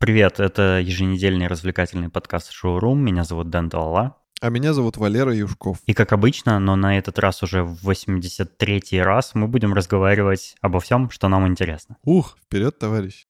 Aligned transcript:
Привет, 0.00 0.40
это 0.40 0.80
еженедельный 0.82 1.46
развлекательный 1.46 2.08
подкаст 2.08 2.52
«Шоурум». 2.52 3.04
Меня 3.04 3.22
зовут 3.22 3.50
Дэн 3.50 3.68
Талала. 3.68 4.16
А 4.40 4.48
меня 4.48 4.72
зовут 4.72 4.96
Валера 4.96 5.34
Юшков. 5.34 5.76
И 5.84 5.92
как 5.92 6.14
обычно, 6.14 6.58
но 6.58 6.74
на 6.74 6.96
этот 6.96 7.18
раз 7.18 7.42
уже 7.42 7.64
в 7.64 7.86
83-й 7.86 9.02
раз 9.02 9.34
мы 9.34 9.46
будем 9.46 9.74
разговаривать 9.74 10.56
обо 10.62 10.80
всем, 10.80 11.10
что 11.10 11.28
нам 11.28 11.46
интересно. 11.46 11.98
Ух, 12.02 12.38
вперед, 12.42 12.78
товарищ. 12.78 13.26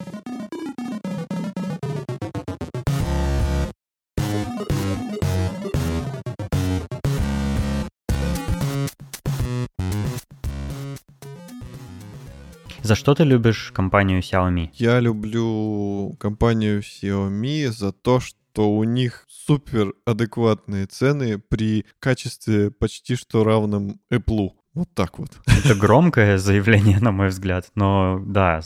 За 12.90 12.96
что 12.96 13.14
ты 13.14 13.22
любишь 13.22 13.70
компанию 13.72 14.18
Xiaomi? 14.20 14.70
Я 14.72 14.98
люблю 14.98 16.16
компанию 16.18 16.80
Xiaomi 16.80 17.68
за 17.68 17.92
то, 17.92 18.18
что 18.18 18.68
у 18.68 18.82
них 18.82 19.26
супер 19.28 19.94
адекватные 20.04 20.86
цены 20.86 21.38
при 21.38 21.86
качестве 22.00 22.72
почти 22.72 23.14
что 23.14 23.44
равном 23.44 24.00
Apple. 24.12 24.54
Вот 24.74 24.88
так 24.92 25.20
вот. 25.20 25.28
Это 25.64 25.76
громкое 25.76 26.36
заявление, 26.36 26.98
на 26.98 27.12
мой 27.12 27.28
взгляд, 27.28 27.70
но 27.76 28.20
да, 28.26 28.60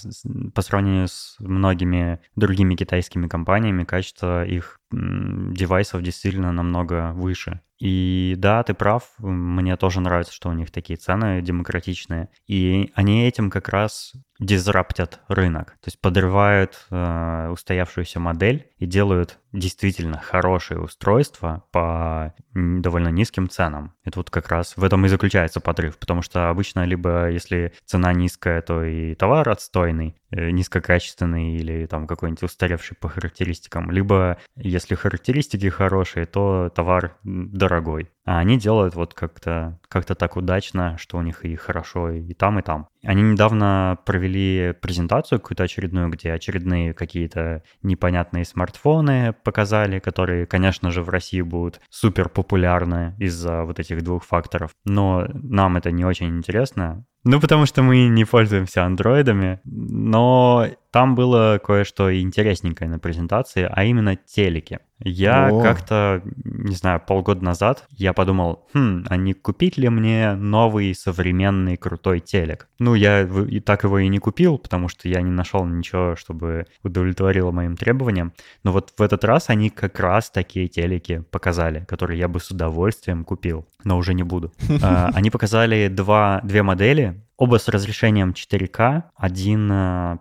по 0.55 0.63
сравнению 0.63 1.09
с 1.09 1.37
многими 1.39 2.19
другими 2.35 2.77
китайскими 2.77 3.29
компаниями, 3.29 3.85
качество 3.85 4.47
их 4.47 4.81
девайсов 4.91 6.01
действительно 6.01 6.51
намного 6.51 7.13
выше. 7.13 7.61
И 7.85 8.35
да, 8.39 8.63
ты 8.63 8.73
прав, 8.73 9.11
мне 9.19 9.77
тоже 9.77 10.01
нравится, 10.01 10.33
что 10.33 10.49
у 10.49 10.55
них 10.55 10.71
такие 10.71 10.97
цены 10.97 11.43
демократичные. 11.43 12.31
И 12.47 12.91
они 12.95 13.29
этим 13.29 13.51
как 13.51 13.69
раз 13.69 14.15
дизраптят 14.41 15.21
рынок, 15.29 15.73
то 15.73 15.89
есть 15.89 16.01
подрывают 16.01 16.87
э, 16.91 17.49
устоявшуюся 17.53 18.21
модель 18.21 18.69
и 18.79 18.87
делают 18.87 19.39
действительно 19.53 20.19
хорошие 20.19 20.81
устройства 20.81 21.65
по 21.71 22.35
довольно 22.55 23.09
низким 23.09 23.49
ценам. 23.49 23.95
Это 24.03 24.19
вот 24.19 24.31
как 24.31 24.49
раз 24.49 24.77
в 24.77 24.83
этом 24.83 25.05
и 25.07 25.09
заключается 25.09 25.61
подрыв, 25.61 25.99
потому 25.99 26.23
что 26.23 26.49
обычно 26.49 26.85
либо 26.85 27.31
если 27.31 27.75
цена 27.85 28.13
низкая, 28.13 28.61
то 28.63 28.83
и 28.83 29.15
товар 29.15 29.49
отстойный, 29.49 30.17
низкокачественный 30.35 31.57
или 31.57 31.87
там 31.87 32.07
какой-нибудь 32.07 32.43
устаревший 32.43 32.97
по 32.97 33.09
характеристикам, 33.09 33.91
либо 33.91 34.39
если 34.57 34.95
характеристики 34.95 35.69
хорошие, 35.69 36.27
то 36.27 36.71
товар 36.75 37.17
дорогой. 37.23 38.11
А 38.27 38.39
они 38.39 38.59
делают 38.59 38.95
вот 38.95 39.13
как-то 39.13 39.79
как 39.89 40.07
так 40.07 40.37
удачно, 40.37 40.97
что 40.99 41.19
у 41.19 41.23
них 41.23 41.45
и 41.45 41.57
хорошо 41.57 42.11
и 42.11 42.33
там, 42.33 42.59
и 42.59 42.63
там. 42.63 42.89
Они 43.03 43.23
недавно 43.23 43.99
провели 44.07 44.73
презентацию 44.81 45.41
какую-то 45.41 45.65
очередную, 45.65 46.09
где 46.09 46.33
очередные 46.33 46.95
какие-то 46.95 47.63
непонятные 47.83 48.47
смартфоны 48.47 49.35
показали, 49.45 49.99
которые, 49.99 50.47
конечно 50.47 50.91
же, 50.91 51.03
в 51.03 51.11
России 51.11 51.43
будут 51.43 51.81
супер 51.91 52.31
популярны 52.31 53.15
из-за 53.19 53.65
вот 53.65 53.79
этих 53.79 54.03
двух 54.03 54.25
факторов. 54.25 54.71
Но 54.85 55.27
нам 55.35 55.77
это 55.77 55.91
не 55.91 56.05
очень 56.05 56.39
интересно. 56.39 57.05
Ну, 57.25 57.41
потому 57.41 57.67
что 57.67 57.83
мы 57.83 58.07
не 58.09 58.25
пользуемся 58.25 58.85
андроидами, 58.85 59.61
но 59.65 60.69
там 60.95 61.17
было 61.17 61.61
кое-что 61.61 62.17
интересненькое 62.17 62.89
на 62.89 63.01
презентации, 63.01 63.69
а 63.69 63.83
именно 63.83 64.15
телеки. 64.15 64.79
Я 65.01 65.49
О. 65.49 65.61
как-то, 65.61 66.23
не 66.45 66.77
знаю, 66.77 67.03
полгода 67.05 67.45
назад 67.45 67.85
я 67.91 68.13
подумал, 68.13 68.69
хм, 68.73 69.05
а 69.09 69.17
не 69.17 69.35
купить 69.35 69.77
ли 69.77 69.89
мне 69.89 70.35
новый 70.35 70.95
современный 70.95 71.77
крутой 71.77 72.21
телек? 72.21 72.69
Ну, 72.79 72.95
я 72.95 73.23
и 73.23 73.59
так 73.59 73.83
его 73.83 73.99
и 73.99 74.07
не 74.07 74.21
купил, 74.21 74.57
потому 74.57 74.89
что 74.89 75.09
я 75.09 75.21
не 75.21 75.33
нашел 75.33 75.67
ничего, 75.67 76.15
чтобы 76.15 76.67
удовлетворило 76.85 77.51
моим 77.51 77.77
требованиям. 77.77 78.33
Но 78.63 78.71
вот 78.71 78.93
в 78.97 79.03
этот 79.03 79.25
раз 79.25 79.51
они 79.51 79.71
как 79.71 79.99
раз 79.99 80.31
такие 80.31 80.69
телеки 80.69 81.25
показали, 81.33 81.85
которые 81.89 82.21
я 82.21 82.29
бы 82.29 82.39
с 82.39 82.53
удовольствием 82.53 83.25
купил, 83.25 83.67
но 83.83 83.99
уже 83.99 84.15
не 84.15 84.23
буду. 84.23 84.53
А, 84.83 85.11
они 85.15 85.31
показали 85.31 85.89
два, 85.89 86.41
две 86.45 86.63
модели, 86.63 87.25
Оба 87.37 87.59
с 87.59 87.69
разрешением 87.69 88.31
4К, 88.31 89.05
один 89.17 89.69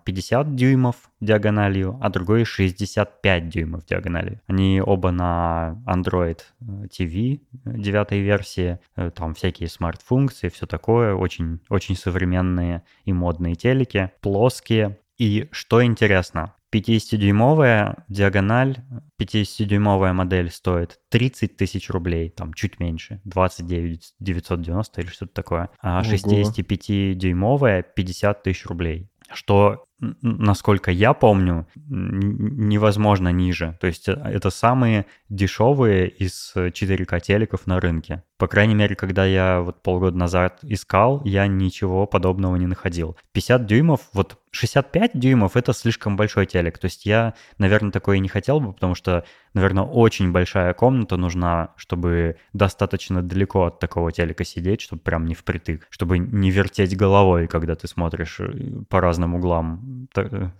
50 0.03 0.55
дюймов 0.55 0.95
диагональю, 1.21 1.99
а 2.01 2.09
другой 2.09 2.43
65 2.43 3.49
дюймов 3.49 3.85
диагональю. 3.85 4.41
Они 4.47 4.81
оба 4.83 5.11
на 5.11 5.77
Android 5.85 6.39
TV 6.59 7.41
9 7.65 8.11
версии, 8.13 8.79
э, 8.95 9.11
там 9.11 9.35
всякие 9.35 9.69
смарт-функции, 9.69 10.49
все 10.49 10.65
такое, 10.65 11.13
очень, 11.13 11.59
очень 11.69 11.95
современные 11.95 12.83
и 13.05 13.13
модные 13.13 13.53
телеки, 13.53 14.11
плоские. 14.21 14.97
И 15.23 15.47
что 15.53 15.81
интересно, 15.81 16.53
50-дюймовая 16.75 18.03
диагональ, 18.09 18.83
50-дюймовая 19.17 20.11
модель 20.11 20.51
стоит 20.51 20.99
30 21.11 21.55
тысяч 21.55 21.89
рублей, 21.89 22.29
там 22.29 22.53
чуть 22.53 22.81
меньше, 22.81 23.21
29 23.23 24.15
990 24.19 24.99
или 24.99 25.07
что-то 25.07 25.33
такое. 25.33 25.69
А 25.79 26.01
65-дюймовая 26.01 27.85
50 27.95 28.43
тысяч 28.43 28.65
рублей. 28.65 29.09
Что 29.31 29.85
насколько 30.21 30.91
я 30.91 31.13
помню, 31.13 31.67
невозможно 31.75 33.29
ниже. 33.29 33.77
То 33.79 33.87
есть 33.87 34.09
э, 34.09 34.13
это 34.13 34.49
самые 34.49 35.05
дешевые 35.29 36.09
из 36.09 36.53
4К 36.55 37.19
телеков 37.21 37.67
на 37.67 37.79
рынке. 37.79 38.23
По 38.37 38.47
крайней 38.47 38.75
мере, 38.75 38.95
когда 38.95 39.25
я 39.25 39.61
вот 39.61 39.81
полгода 39.81 40.17
назад 40.17 40.59
искал, 40.63 41.21
я 41.23 41.47
ничего 41.47 42.05
подобного 42.05 42.55
не 42.57 42.67
находил. 42.67 43.17
50 43.31 43.65
дюймов, 43.65 44.01
вот 44.11 44.37
65 44.51 45.11
дюймов— 45.13 45.55
это 45.55 45.73
слишком 45.73 46.15
большой 46.15 46.45
телек. 46.45 46.77
То 46.77 46.85
есть 46.85 47.05
я, 47.05 47.33
наверное, 47.57 47.91
такое 47.91 48.19
не 48.19 48.27
хотел 48.27 48.59
бы, 48.59 48.73
потому 48.73 48.95
что, 48.95 49.25
наверное, 49.53 49.83
очень 49.83 50.31
большая 50.31 50.73
комната 50.73 51.17
нужна, 51.17 51.73
чтобы 51.75 52.37
достаточно 52.53 53.23
далеко 53.23 53.65
от 53.65 53.79
такого 53.79 54.11
телека 54.11 54.43
сидеть, 54.43 54.81
чтобы 54.81 55.01
прям 55.01 55.25
не 55.25 55.33
впритык, 55.33 55.87
чтобы 55.89 56.19
не 56.19 56.51
вертеть 56.51 56.95
головой, 56.95 57.47
когда 57.47 57.75
ты 57.75 57.87
смотришь 57.87 58.39
э, 58.39 58.83
по 58.89 59.01
разным 59.01 59.35
углам 59.35 59.79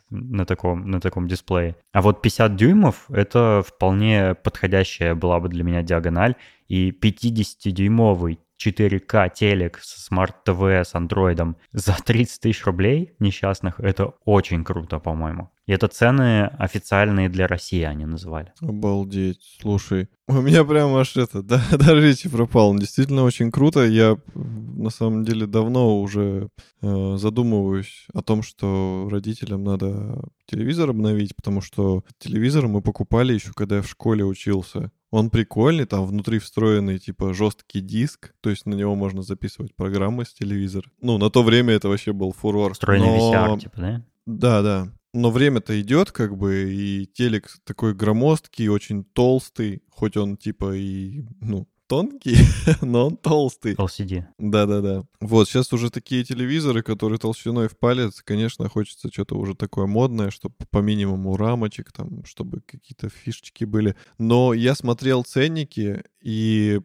на 0.10 0.46
таком, 0.46 0.90
на 0.90 1.00
таком 1.00 1.28
дисплее. 1.28 1.76
А 1.92 2.02
вот 2.02 2.22
50 2.22 2.56
дюймов— 2.56 3.06
это 3.10 3.64
вполне 3.66 4.36
подходящая 4.36 5.16
была 5.16 5.40
бы 5.40 5.50
для 5.50 5.64
меня 5.64 5.82
диагональ. 5.82 6.36
И 6.68 6.92
50-дюймовый 6.92 8.40
4К 8.64 9.30
телек 9.34 9.80
с 9.82 10.10
Smart 10.10 10.34
TV 10.46 10.84
с 10.84 10.96
андроидом 10.96 11.58
за 11.72 11.96
30 12.04 12.42
тысяч 12.42 12.66
рублей 12.66 13.14
несчастных, 13.20 13.80
это 13.80 14.14
очень 14.26 14.64
круто, 14.64 15.00
по-моему. 15.00 15.50
И 15.66 15.72
это 15.72 15.88
цены 15.88 16.48
официальные 16.60 17.30
для 17.30 17.48
России 17.48 17.84
они 17.84 18.06
называли. 18.06 18.52
Обалдеть. 18.60 19.58
Слушай, 19.62 20.10
у 20.28 20.42
меня 20.42 20.66
прям 20.66 20.94
аж 20.96 21.16
это, 21.16 21.42
да, 21.42 21.62
даже 21.72 22.02
речи 22.02 22.30
пропал. 22.30 22.76
Действительно 22.76 23.24
очень 23.24 23.52
круто. 23.52 23.86
Я 23.86 24.18
на 24.36 24.90
самом 24.90 25.24
деле 25.24 25.48
давно 25.48 26.02
уже 26.02 26.50
э, 26.82 27.16
задумываюсь 27.18 28.08
о 28.14 28.22
том, 28.22 28.44
что 28.44 29.08
родителям 29.10 29.64
надо 29.64 30.22
телевизор 30.46 30.90
обновить, 30.90 31.36
потому 31.36 31.62
что 31.62 32.04
телевизор 32.20 32.68
мы 32.68 32.82
покупали 32.82 33.34
еще, 33.34 33.52
когда 33.54 33.78
я 33.78 33.82
в 33.82 33.90
школе 33.90 34.26
учился. 34.26 34.92
Он 35.14 35.30
прикольный, 35.30 35.86
там 35.86 36.08
внутри 36.08 36.40
встроенный, 36.40 36.98
типа, 36.98 37.36
жесткий 37.36 37.82
диск, 37.82 38.34
то 38.42 38.50
есть 38.50 38.66
на 38.66 38.74
него 38.74 38.96
можно 38.96 39.22
записывать 39.22 39.76
программы 39.76 40.26
с 40.26 40.34
телевизора. 40.34 40.90
Ну, 41.02 41.20
на 41.20 41.30
то 41.30 41.44
время 41.44 41.76
это 41.76 41.88
вообще 41.88 42.14
был 42.14 42.32
фурор. 42.32 42.74
Встроенный 42.74 43.20
Но... 43.20 43.32
VCR, 43.32 43.60
типа, 43.60 43.76
да? 43.78 44.06
Да, 44.26 44.62
да. 44.64 44.94
Но 45.14 45.30
время-то 45.30 45.80
идет, 45.80 46.12
как 46.12 46.36
бы, 46.36 46.74
и 46.74 47.06
телек 47.06 47.48
такой 47.64 47.94
громоздкий, 47.94 48.68
очень 48.70 49.04
толстый, 49.04 49.84
хоть 49.92 50.18
он 50.18 50.36
типа 50.36 50.74
и, 50.76 51.24
ну, 51.42 51.68
тонкий, 51.88 52.38
но 52.82 53.08
он 53.08 53.18
толстый. 53.18 53.76
LCD. 53.76 54.26
Да-да-да. 54.38 55.04
Вот, 55.20 55.48
сейчас 55.48 55.72
уже 55.74 55.90
такие 55.90 56.24
телевизоры, 56.24 56.82
которые 56.84 57.20
толщиной 57.20 57.68
в 57.68 57.78
палец, 57.78 58.22
конечно, 58.24 58.70
хочется 58.70 59.10
что-то 59.12 59.36
уже 59.36 59.56
такое 59.56 59.86
модное, 59.86 60.32
чтобы 60.32 60.56
по 60.70 60.80
минимуму 60.80 61.38
рамочек, 61.38 61.92
там, 61.92 62.24
чтобы 62.26 62.62
какие-то 62.62 63.10
фишечки 63.10 63.66
были. 63.66 63.96
Но 64.18 64.54
я 64.54 64.76
смотрел 64.76 65.24
ценники, 65.24 66.04
и 66.22 66.82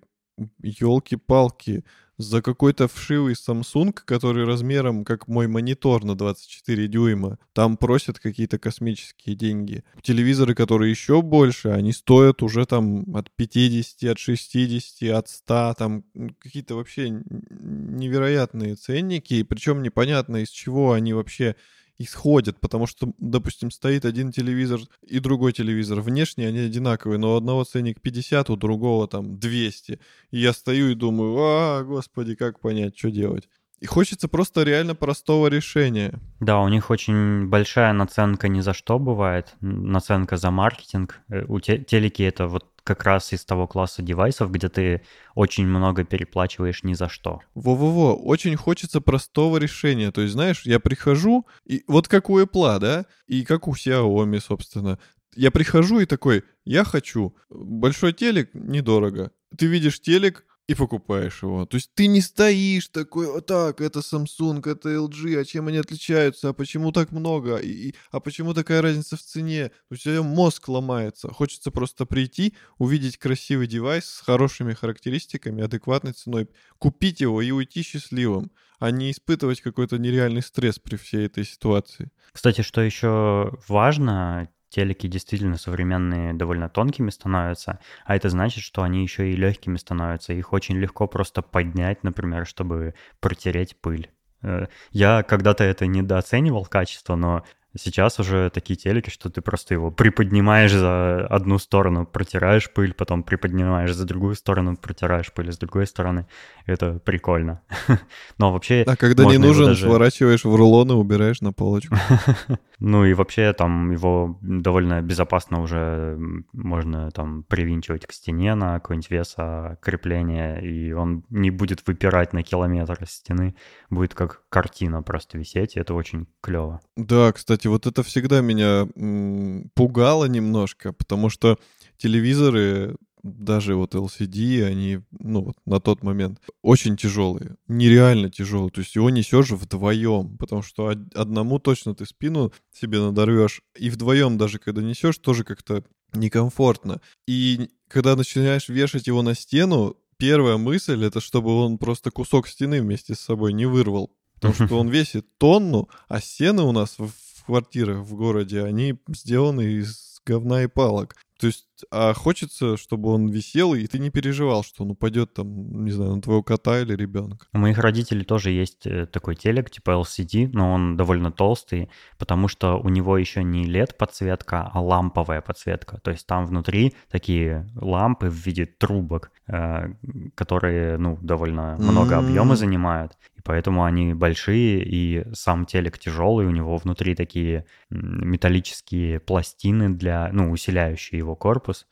елки-палки, 0.62 1.84
за 2.18 2.42
какой-то 2.42 2.88
вшивый 2.88 3.34
Samsung, 3.34 3.92
который 3.92 4.44
размером 4.44 5.04
как 5.04 5.28
мой 5.28 5.46
монитор 5.46 6.04
на 6.04 6.16
24 6.16 6.88
дюйма, 6.88 7.38
там 7.52 7.76
просят 7.76 8.18
какие-то 8.18 8.58
космические 8.58 9.36
деньги. 9.36 9.84
Телевизоры, 10.02 10.54
которые 10.54 10.90
еще 10.90 11.22
больше, 11.22 11.68
они 11.68 11.92
стоят 11.92 12.42
уже 12.42 12.66
там 12.66 13.04
от 13.14 13.30
50, 13.30 14.10
от 14.10 14.18
60, 14.18 15.10
от 15.10 15.28
100, 15.28 15.74
там 15.78 16.04
какие-то 16.40 16.74
вообще 16.74 17.10
невероятные 17.10 18.74
ценники, 18.74 19.34
и 19.34 19.44
причем 19.44 19.82
непонятно 19.82 20.38
из 20.38 20.48
чего 20.48 20.92
они 20.92 21.12
вообще 21.12 21.54
исходят, 21.98 22.60
потому 22.60 22.86
что, 22.86 23.12
допустим, 23.18 23.70
стоит 23.70 24.04
один 24.04 24.30
телевизор 24.30 24.80
и 25.06 25.18
другой 25.18 25.52
телевизор. 25.52 26.00
Внешне 26.00 26.46
они 26.46 26.60
одинаковые, 26.60 27.18
но 27.18 27.34
у 27.34 27.36
одного 27.36 27.64
ценник 27.64 28.00
50, 28.00 28.50
у 28.50 28.56
другого 28.56 29.08
там 29.08 29.38
200. 29.38 29.98
И 30.30 30.38
я 30.38 30.52
стою 30.52 30.90
и 30.90 30.94
думаю, 30.94 31.36
а, 31.38 31.84
господи, 31.84 32.34
как 32.34 32.60
понять, 32.60 32.96
что 32.96 33.10
делать? 33.10 33.48
И 33.80 33.86
хочется 33.86 34.26
просто 34.26 34.64
реально 34.64 34.94
простого 34.94 35.46
решения. 35.46 36.18
Да, 36.40 36.60
у 36.60 36.68
них 36.68 36.90
очень 36.90 37.46
большая 37.46 37.92
наценка 37.92 38.48
ни 38.48 38.60
за 38.60 38.74
что 38.74 38.98
бывает, 38.98 39.54
наценка 39.60 40.36
за 40.36 40.50
маркетинг. 40.50 41.20
Э, 41.28 41.44
у 41.46 41.60
те, 41.60 41.78
телеки 41.78 42.22
это 42.22 42.48
вот 42.48 42.66
как 42.82 43.04
раз 43.04 43.32
из 43.32 43.44
того 43.44 43.66
класса 43.66 44.02
девайсов, 44.02 44.50
где 44.50 44.68
ты 44.68 45.02
очень 45.34 45.66
много 45.66 46.04
переплачиваешь 46.04 46.82
ни 46.84 46.94
за 46.94 47.08
что. 47.08 47.40
Во-во-во, 47.54 48.16
очень 48.16 48.56
хочется 48.56 49.00
простого 49.00 49.58
решения. 49.58 50.10
То 50.10 50.22
есть, 50.22 50.32
знаешь, 50.32 50.62
я 50.64 50.80
прихожу, 50.80 51.46
и 51.66 51.84
вот 51.86 52.08
как 52.08 52.30
у 52.30 52.40
Apple, 52.40 52.78
да, 52.80 53.06
и 53.26 53.44
как 53.44 53.68
у 53.68 53.74
Xiaomi, 53.74 54.40
собственно. 54.40 54.98
Я 55.36 55.50
прихожу 55.50 56.00
и 56.00 56.06
такой, 56.06 56.44
я 56.64 56.82
хочу 56.82 57.36
большой 57.50 58.12
телек, 58.12 58.50
недорого. 58.54 59.30
Ты 59.56 59.66
видишь 59.66 60.00
телек, 60.00 60.44
и 60.68 60.74
покупаешь 60.74 61.42
его. 61.42 61.64
То 61.64 61.76
есть 61.78 61.90
ты 61.94 62.06
не 62.06 62.20
стоишь 62.20 62.88
такой, 62.88 63.26
вот 63.26 63.46
так, 63.46 63.80
это 63.80 64.00
Samsung, 64.00 64.60
это 64.70 64.90
LG, 64.90 65.40
а 65.40 65.44
чем 65.44 65.68
они 65.68 65.78
отличаются, 65.78 66.50
а 66.50 66.52
почему 66.52 66.92
так 66.92 67.10
много, 67.10 67.56
и, 67.56 67.94
а 68.10 68.20
почему 68.20 68.52
такая 68.52 68.82
разница 68.82 69.16
в 69.16 69.22
цене? 69.22 69.70
У 69.90 69.96
тебя 69.96 70.22
мозг 70.22 70.68
ломается. 70.68 71.32
Хочется 71.32 71.70
просто 71.70 72.04
прийти, 72.04 72.54
увидеть 72.76 73.16
красивый 73.16 73.66
девайс 73.66 74.04
с 74.04 74.20
хорошими 74.20 74.74
характеристиками, 74.74 75.64
адекватной 75.64 76.12
ценой, 76.12 76.48
купить 76.78 77.22
его 77.22 77.40
и 77.40 77.50
уйти 77.50 77.82
счастливым, 77.82 78.52
а 78.78 78.90
не 78.90 79.10
испытывать 79.10 79.62
какой-то 79.62 79.96
нереальный 79.96 80.42
стресс 80.42 80.78
при 80.78 80.96
всей 80.96 81.24
этой 81.24 81.44
ситуации. 81.44 82.10
Кстати, 82.30 82.60
что 82.60 82.82
еще 82.82 83.58
важно, 83.68 84.50
телеки 84.68 85.06
действительно 85.06 85.56
современные 85.56 86.34
довольно 86.34 86.68
тонкими 86.68 87.10
становятся, 87.10 87.80
а 88.04 88.16
это 88.16 88.28
значит, 88.28 88.62
что 88.62 88.82
они 88.82 89.02
еще 89.02 89.30
и 89.30 89.36
легкими 89.36 89.76
становятся. 89.76 90.32
Их 90.32 90.52
очень 90.52 90.76
легко 90.76 91.06
просто 91.06 91.42
поднять, 91.42 92.04
например, 92.04 92.46
чтобы 92.46 92.94
протереть 93.20 93.76
пыль. 93.80 94.10
Э, 94.42 94.66
я 94.90 95.22
когда-то 95.22 95.64
это 95.64 95.86
недооценивал 95.86 96.66
качество, 96.66 97.16
но 97.16 97.44
Сейчас 97.76 98.18
уже 98.18 98.50
такие 98.50 98.76
телеки, 98.76 99.10
что 99.10 99.28
ты 99.28 99.42
просто 99.42 99.74
его 99.74 99.90
приподнимаешь 99.90 100.72
за 100.72 101.26
одну 101.26 101.58
сторону, 101.58 102.06
протираешь 102.06 102.72
пыль, 102.72 102.94
потом 102.94 103.22
приподнимаешь 103.22 103.92
за 103.94 104.06
другую 104.06 104.36
сторону, 104.36 104.76
протираешь 104.76 105.30
пыль 105.32 105.52
с 105.52 105.58
другой 105.58 105.86
стороны. 105.86 106.26
Это 106.64 106.98
прикольно. 106.98 107.60
Но 108.38 108.52
вообще... 108.52 108.84
А 108.86 108.96
когда 108.96 109.26
не 109.26 109.36
нужен, 109.36 109.66
даже... 109.66 109.86
сворачиваешь 109.86 110.44
в 110.44 110.54
рулон 110.54 110.90
и 110.90 110.94
убираешь 110.94 111.42
на 111.42 111.52
полочку. 111.52 111.94
Ну 112.80 113.04
и 113.04 113.12
вообще 113.12 113.52
там 113.52 113.90
его 113.90 114.38
довольно 114.40 115.02
безопасно 115.02 115.60
уже 115.60 116.16
можно 116.52 117.10
там 117.10 117.42
привинчивать 117.42 118.06
к 118.06 118.12
стене 118.12 118.54
на 118.54 118.74
какой-нибудь 118.74 119.10
весокрепление, 119.10 120.64
и 120.64 120.92
он 120.92 121.24
не 121.28 121.50
будет 121.50 121.84
выпирать 121.86 122.32
на 122.32 122.42
километр 122.44 123.04
стены, 123.06 123.56
будет 123.90 124.14
как 124.14 124.42
картина 124.48 125.02
просто 125.02 125.38
висеть, 125.38 125.76
и 125.76 125.80
это 125.80 125.94
очень 125.94 126.28
клево. 126.40 126.80
Да, 126.96 127.32
кстати, 127.32 127.66
вот 127.66 127.86
это 127.86 128.02
всегда 128.04 128.40
меня 128.40 128.86
м, 128.94 129.70
пугало 129.74 130.26
немножко, 130.26 130.92
потому 130.92 131.30
что 131.30 131.58
телевизоры, 131.96 132.96
даже 133.22 133.74
вот 133.74 133.94
LCD, 133.94 134.64
они, 134.64 135.00
ну 135.10 135.44
вот 135.44 135.56
на 135.66 135.80
тот 135.80 136.02
момент, 136.02 136.40
очень 136.62 136.96
тяжелые, 136.96 137.56
нереально 137.66 138.30
тяжелые. 138.30 138.70
То 138.70 138.80
есть 138.80 138.94
его 138.94 139.10
несешь 139.10 139.50
вдвоем, 139.50 140.36
потому 140.38 140.62
что 140.62 140.88
одному 141.14 141.58
точно 141.58 141.94
ты 141.94 142.06
спину 142.06 142.52
себе 142.72 143.00
надорвешь, 143.00 143.62
и 143.76 143.90
вдвоем 143.90 144.38
даже 144.38 144.58
когда 144.58 144.82
несешь, 144.82 145.18
тоже 145.18 145.44
как-то 145.44 145.84
некомфортно. 146.14 147.00
И 147.26 147.70
когда 147.88 148.16
начинаешь 148.16 148.68
вешать 148.68 149.06
его 149.06 149.22
на 149.22 149.34
стену, 149.34 149.96
первая 150.16 150.56
мысль 150.56 151.04
это 151.04 151.20
чтобы 151.20 151.54
он 151.54 151.78
просто 151.78 152.10
кусок 152.10 152.48
стены 152.48 152.80
вместе 152.80 153.14
с 153.14 153.20
собой 153.20 153.52
не 153.52 153.66
вырвал. 153.66 154.10
Потому 154.34 154.54
что 154.54 154.78
он 154.78 154.88
весит 154.90 155.26
тонну, 155.38 155.88
а 156.08 156.20
стены 156.20 156.62
у 156.62 156.72
нас 156.72 156.96
в 156.98 157.44
квартирах 157.44 157.98
в 157.98 158.14
городе, 158.14 158.62
они 158.62 158.98
сделаны 159.08 159.78
из 159.78 160.20
говна 160.26 160.64
и 160.64 160.66
палок. 160.66 161.16
То 161.38 161.46
есть, 161.46 161.66
а 161.92 162.12
хочется, 162.14 162.76
чтобы 162.76 163.10
он 163.10 163.28
висел, 163.28 163.74
и 163.74 163.86
ты 163.86 164.00
не 164.00 164.10
переживал, 164.10 164.64
что 164.64 164.82
он 164.82 164.90
упадет 164.90 165.34
там, 165.34 165.84
не 165.84 165.92
знаю, 165.92 166.16
на 166.16 166.20
твоего 166.22 166.42
кота 166.42 166.80
или 166.80 166.94
ребенка. 166.94 167.46
У 167.52 167.58
моих 167.58 167.78
родителей 167.78 168.24
тоже 168.24 168.50
есть 168.50 168.86
э, 168.86 169.06
такой 169.06 169.36
телек, 169.36 169.70
типа 169.70 169.90
LCD, 169.92 170.50
но 170.52 170.72
он 170.72 170.96
довольно 170.96 171.30
толстый, 171.30 171.90
потому 172.18 172.48
что 172.48 172.78
у 172.78 172.88
него 172.88 173.16
еще 173.16 173.44
не 173.44 173.68
LED-подсветка, 173.68 174.68
а 174.72 174.80
ламповая 174.80 175.40
подсветка. 175.40 176.00
То 176.00 176.10
есть 176.10 176.26
там 176.26 176.44
внутри 176.44 176.94
такие 177.08 177.70
лампы 177.76 178.28
в 178.28 178.34
виде 178.34 178.66
трубок, 178.66 179.30
э, 179.46 179.92
которые, 180.34 180.98
ну, 180.98 181.18
довольно 181.22 181.76
много 181.78 182.16
mm-hmm. 182.16 182.28
объема 182.28 182.56
занимают 182.56 183.12
поэтому 183.48 183.84
они 183.84 184.12
большие, 184.12 184.84
и 184.84 185.24
сам 185.32 185.64
телек 185.64 185.98
тяжелый, 185.98 186.46
у 186.46 186.50
него 186.50 186.76
внутри 186.76 187.14
такие 187.14 187.64
металлические 187.88 189.20
пластины 189.20 189.88
для, 189.88 190.28
ну, 190.32 190.50
усиляющие 190.50 191.16
его 191.16 191.27
корпус, 191.34 191.86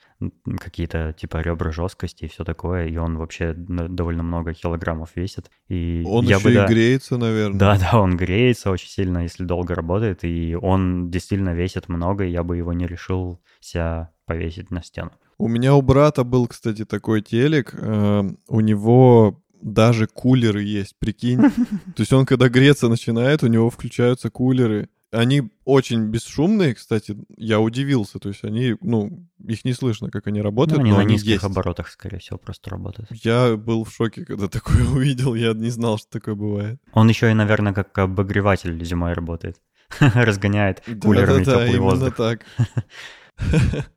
какие-то 0.58 1.12
типа 1.12 1.38
ребра 1.38 1.70
жесткости 1.70 2.24
и 2.24 2.28
все 2.28 2.44
такое, 2.44 2.86
и 2.86 2.96
он 2.96 3.16
вообще 3.16 3.54
довольно 3.56 4.22
много 4.22 4.54
килограммов 4.54 5.10
весит. 5.14 5.50
И 5.68 6.02
он 6.06 6.24
я 6.24 6.36
еще 6.36 6.44
бы, 6.44 6.52
и 6.52 6.54
да, 6.54 6.66
греется, 6.66 7.16
наверное. 7.16 7.58
Да, 7.58 7.78
да, 7.92 8.00
он 8.00 8.16
греется 8.16 8.70
очень 8.70 8.88
сильно, 8.88 9.18
если 9.18 9.44
долго 9.44 9.74
работает, 9.74 10.24
и 10.24 10.56
он 10.60 11.10
действительно 11.10 11.54
весит 11.54 11.88
много, 11.88 12.24
и 12.24 12.30
я 12.30 12.42
бы 12.42 12.56
его 12.56 12.72
не 12.72 12.86
решил 12.86 13.40
себя 13.60 14.10
повесить 14.26 14.70
на 14.70 14.82
стену. 14.82 15.12
У 15.38 15.48
меня 15.48 15.74
у 15.74 15.82
брата 15.82 16.24
был, 16.24 16.46
кстати, 16.46 16.84
такой 16.84 17.20
телек. 17.20 17.74
Э, 17.74 18.24
у 18.48 18.60
него 18.60 19.42
даже 19.60 20.06
кулеры 20.06 20.62
есть, 20.62 20.96
прикинь. 20.98 21.40
То 21.96 22.00
есть 22.00 22.12
он, 22.12 22.24
когда 22.24 22.48
греться 22.48 22.88
начинает, 22.88 23.42
у 23.42 23.48
него 23.48 23.68
включаются 23.68 24.30
кулеры. 24.30 24.88
Они 25.12 25.50
очень 25.64 26.06
бесшумные, 26.06 26.74
кстати, 26.74 27.16
я 27.36 27.60
удивился. 27.60 28.18
То 28.18 28.28
есть 28.28 28.44
они, 28.44 28.76
ну, 28.80 29.26
их 29.44 29.64
не 29.64 29.72
слышно, 29.72 30.10
как 30.10 30.26
они 30.26 30.40
работают. 30.40 30.78
Ну, 30.78 30.84
они 30.84 30.92
на 30.92 31.00
они 31.00 31.14
низких 31.14 31.30
есть. 31.30 31.44
оборотах, 31.44 31.88
скорее 31.88 32.18
всего, 32.18 32.38
просто 32.38 32.70
работают. 32.70 33.08
Я 33.12 33.56
был 33.56 33.84
в 33.84 33.92
шоке, 33.92 34.24
когда 34.24 34.48
такое 34.48 34.84
увидел. 34.84 35.34
Я 35.34 35.52
не 35.52 35.70
знал, 35.70 35.98
что 35.98 36.10
такое 36.10 36.34
бывает. 36.34 36.80
Он 36.92 37.08
еще 37.08 37.30
и, 37.30 37.34
наверное, 37.34 37.72
как 37.72 37.96
обогреватель 37.98 38.82
зимой 38.84 39.12
работает. 39.12 39.60
Разгоняет 40.00 40.82
кулерами 41.00 41.44
да, 41.44 41.52
да, 41.52 41.64
теплый 41.64 41.78
да, 41.78 41.80
воздух. 41.80 42.16
так. 42.16 42.40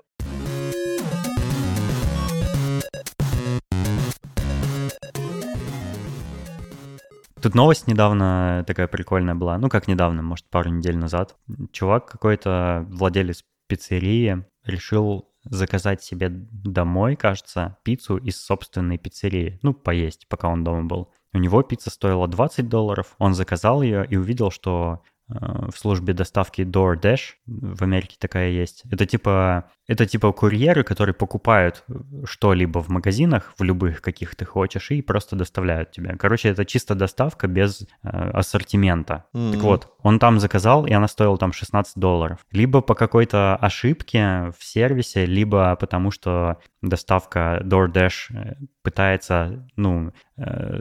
Тут 7.41 7.55
новость 7.55 7.87
недавно 7.87 8.63
такая 8.67 8.87
прикольная 8.87 9.35
была, 9.35 9.57
ну 9.57 9.69
как 9.69 9.87
недавно, 9.87 10.21
может 10.21 10.45
пару 10.49 10.69
недель 10.69 10.97
назад. 10.97 11.37
Чувак 11.71 12.05
какой-то, 12.07 12.85
владелец 12.89 13.43
пиццерии, 13.67 14.45
решил 14.65 15.29
заказать 15.43 16.03
себе 16.03 16.29
домой, 16.29 17.15
кажется, 17.15 17.77
пиццу 17.83 18.17
из 18.17 18.43
собственной 18.43 18.97
пиццерии. 18.97 19.59
Ну, 19.61 19.73
поесть, 19.73 20.27
пока 20.27 20.49
он 20.49 20.63
дома 20.63 20.83
был. 20.83 21.11
У 21.33 21.37
него 21.37 21.61
пицца 21.63 21.89
стоила 21.89 22.27
20 22.27 22.67
долларов, 22.67 23.15
он 23.19 23.33
заказал 23.33 23.81
ее 23.81 24.05
и 24.05 24.17
увидел, 24.17 24.51
что 24.51 25.01
Э, 25.29 25.69
в 25.71 25.77
службе 25.77 26.13
доставки 26.13 26.61
DoorDash, 26.61 27.19
в 27.45 27.83
Америке 27.83 28.17
такая 28.19 28.49
есть. 28.49 28.83
Это 28.91 29.05
типа, 29.05 29.71
это 29.89 30.05
типа 30.05 30.31
курьеры, 30.31 30.83
которые 30.83 31.15
покупают 31.15 31.83
что-либо 32.23 32.83
в 32.83 32.89
магазинах, 32.89 33.53
в 33.57 33.63
любых, 33.63 34.01
каких 34.01 34.35
ты 34.35 34.45
хочешь, 34.45 34.91
и 34.91 35.01
просто 35.01 35.35
доставляют 35.35 35.91
тебе. 35.91 36.15
Короче, 36.15 36.49
это 36.49 36.63
чисто 36.63 36.93
доставка 36.93 37.47
без 37.47 37.81
э, 37.81 38.07
ассортимента. 38.07 39.25
Mm-hmm. 39.33 39.51
Так 39.51 39.61
вот, 39.61 39.87
он 40.03 40.19
там 40.19 40.39
заказал, 40.39 40.85
и 40.85 40.93
она 40.93 41.07
стоила 41.07 41.39
там 41.39 41.53
16 41.53 41.97
долларов. 41.97 42.37
Либо 42.51 42.81
по 42.81 42.93
какой-то 42.93 43.55
ошибке 43.55 44.53
в 44.57 44.63
сервисе, 44.63 45.25
либо 45.25 45.75
потому 45.75 46.11
что 46.11 46.59
доставка 46.81 47.61
DoorDash 47.63 48.13
э, 48.33 48.55
пытается, 48.83 49.67
ну, 49.75 50.11
э, 50.37 50.79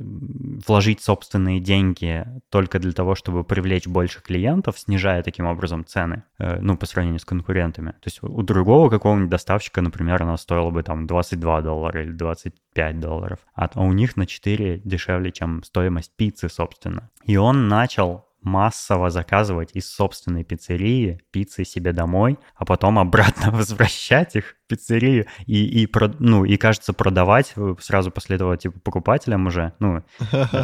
вложить 0.67 1.03
собственные 1.03 1.61
деньги 1.61 2.27
только 2.51 2.79
для 2.79 2.93
того, 2.93 3.15
чтобы 3.15 3.43
привлечь 3.43 3.87
больше 3.87 4.23
клиентов, 4.23 4.79
снижая 4.79 5.23
таким 5.23 5.47
образом 5.47 5.85
цены, 5.85 6.23
э, 6.39 6.61
ну, 6.61 6.77
по 6.77 6.87
сравнению 6.87 7.21
с 7.21 7.25
конкурентами. 7.25 7.91
То 7.91 8.07
есть 8.07 8.23
у 8.23 8.43
другого 8.43 8.91
какого-нибудь 8.99 9.31
доставщика, 9.31 9.81
например, 9.81 10.23
она 10.23 10.37
стоила 10.37 10.71
бы 10.71 10.83
там 10.83 11.07
22 11.07 11.63
доллара 11.63 12.03
или 12.03 12.13
25 12.13 13.01
долларов, 13.01 13.39
а 13.55 13.69
у 13.77 13.93
них 13.93 14.17
на 14.17 14.27
4 14.27 14.83
дешевле, 14.85 15.33
чем 15.33 15.63
стоимость 15.63 16.13
пиццы, 16.17 16.49
собственно. 16.49 17.11
И 17.25 17.37
он 17.37 17.69
начал 17.69 18.29
массово 18.43 19.11
заказывать 19.11 19.71
из 19.75 19.91
собственной 19.91 20.45
пиццерии 20.45 21.21
пиццы 21.31 21.65
себе 21.65 21.93
домой, 21.93 22.39
а 22.55 22.65
потом 22.65 22.99
обратно 22.99 23.51
возвращать 23.53 24.37
их 24.37 24.57
в 24.65 24.69
пиццерию 24.69 25.27
и, 25.47 25.83
и, 25.83 25.89
ну, 26.19 26.45
и 26.45 26.57
кажется, 26.57 26.93
продавать 26.93 27.53
э, 27.57 27.75
сразу 27.81 28.11
после 28.11 28.37
этого 28.37 28.57
типа 28.57 28.79
покупателям 28.81 29.47
уже, 29.47 29.73
ну, 29.81 30.03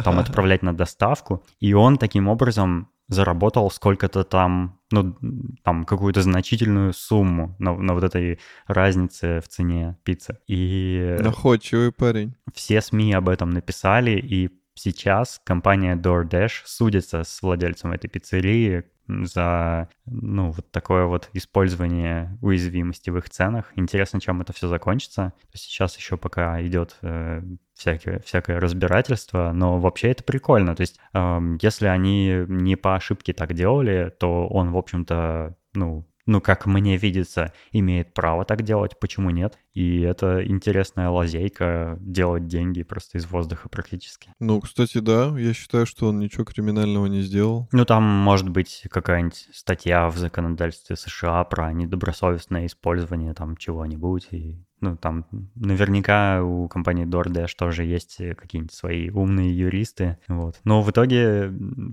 там 0.03 0.19
отправлять 0.19 0.63
на 0.63 0.75
доставку. 0.75 1.43
И 1.59 1.73
он 1.73 1.97
таким 1.97 2.27
образом 2.27 2.89
заработал 3.07 3.69
сколько-то 3.69 4.23
там, 4.23 4.79
ну, 4.95 5.15
там 5.63 5.85
какую-то 5.85 6.21
значительную 6.21 6.93
сумму 6.93 7.55
на, 7.59 7.75
на 7.75 7.93
вот 7.93 8.03
этой 8.03 8.39
разнице 8.67 9.41
в 9.41 9.47
цене 9.47 9.97
пиццы. 10.03 10.37
И... 10.47 11.17
Находчивый 11.19 11.91
парень. 11.91 12.35
Все 12.53 12.81
СМИ 12.81 13.13
об 13.13 13.29
этом 13.29 13.49
написали, 13.49 14.11
и 14.11 14.49
сейчас 14.75 15.41
компания 15.43 15.95
DoorDash 15.95 16.61
судится 16.65 17.23
с 17.23 17.41
владельцем 17.41 17.91
этой 17.91 18.07
пиццерии 18.07 18.85
за 19.07 19.89
ну, 20.05 20.51
вот 20.51 20.71
такое 20.71 21.05
вот 21.05 21.29
использование 21.33 22.37
уязвимости 22.41 23.09
в 23.09 23.17
их 23.17 23.29
ценах. 23.29 23.71
Интересно, 23.75 24.19
чем 24.19 24.41
это 24.41 24.53
все 24.53 24.67
закончится. 24.67 25.33
Сейчас 25.53 25.95
еще 25.97 26.17
пока 26.17 26.61
идет 26.65 26.97
э, 27.01 27.43
всякое, 27.75 28.19
всякое 28.19 28.59
разбирательство, 28.59 29.51
но 29.53 29.79
вообще 29.79 30.09
это 30.09 30.23
прикольно. 30.23 30.75
То 30.75 30.81
есть 30.81 30.99
э, 31.13 31.39
если 31.61 31.87
они 31.87 32.45
не 32.47 32.75
по 32.75 32.95
ошибке 32.95 33.33
так 33.33 33.53
делали, 33.53 34.11
то 34.19 34.47
он, 34.47 34.71
в 34.71 34.77
общем-то, 34.77 35.55
ну, 35.75 36.07
ну, 36.25 36.41
как 36.41 36.65
мне 36.65 36.97
видится, 36.97 37.53
имеет 37.71 38.13
право 38.13 38.45
так 38.45 38.63
делать, 38.63 38.99
почему 38.99 39.29
нет? 39.29 39.57
И 39.73 40.01
это 40.01 40.45
интересная 40.45 41.09
лазейка 41.09 41.97
делать 42.01 42.47
деньги 42.47 42.83
просто 42.83 43.17
из 43.17 43.25
воздуха 43.25 43.69
практически. 43.69 44.33
Ну, 44.39 44.59
кстати, 44.61 44.99
да, 44.99 45.37
я 45.37 45.53
считаю, 45.53 45.85
что 45.85 46.07
он 46.07 46.19
ничего 46.19 46.45
криминального 46.45 47.05
не 47.07 47.21
сделал. 47.21 47.67
Ну, 47.71 47.85
там 47.85 48.03
может 48.03 48.49
быть 48.49 48.83
какая-нибудь 48.89 49.49
статья 49.53 50.09
в 50.09 50.17
законодательстве 50.17 50.95
США 50.95 51.43
про 51.43 51.71
недобросовестное 51.73 52.65
использование 52.65 53.33
там 53.33 53.57
чего-нибудь, 53.57 54.27
и 54.31 54.65
ну, 54.81 54.97
там 54.97 55.25
наверняка 55.55 56.43
у 56.43 56.67
компании 56.67 57.05
DoorDash 57.05 57.51
тоже 57.57 57.85
есть 57.85 58.17
какие-нибудь 58.17 58.73
свои 58.73 59.09
умные 59.09 59.57
юристы, 59.57 60.17
вот. 60.27 60.59
Но 60.63 60.81
в 60.81 60.91
итоге 60.91 61.51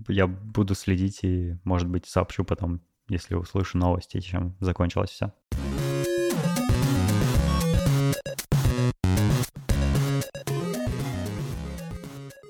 я 0.09 0.27
буду 0.27 0.75
следить 0.75 1.21
и, 1.23 1.57
может 1.65 1.89
быть, 1.89 2.07
сообщу 2.07 2.45
потом 2.45 2.81
если 3.09 3.35
услышу 3.35 3.79
новости, 3.79 4.21
чем 4.21 4.57
закончилось 4.61 5.11
все. 5.11 5.33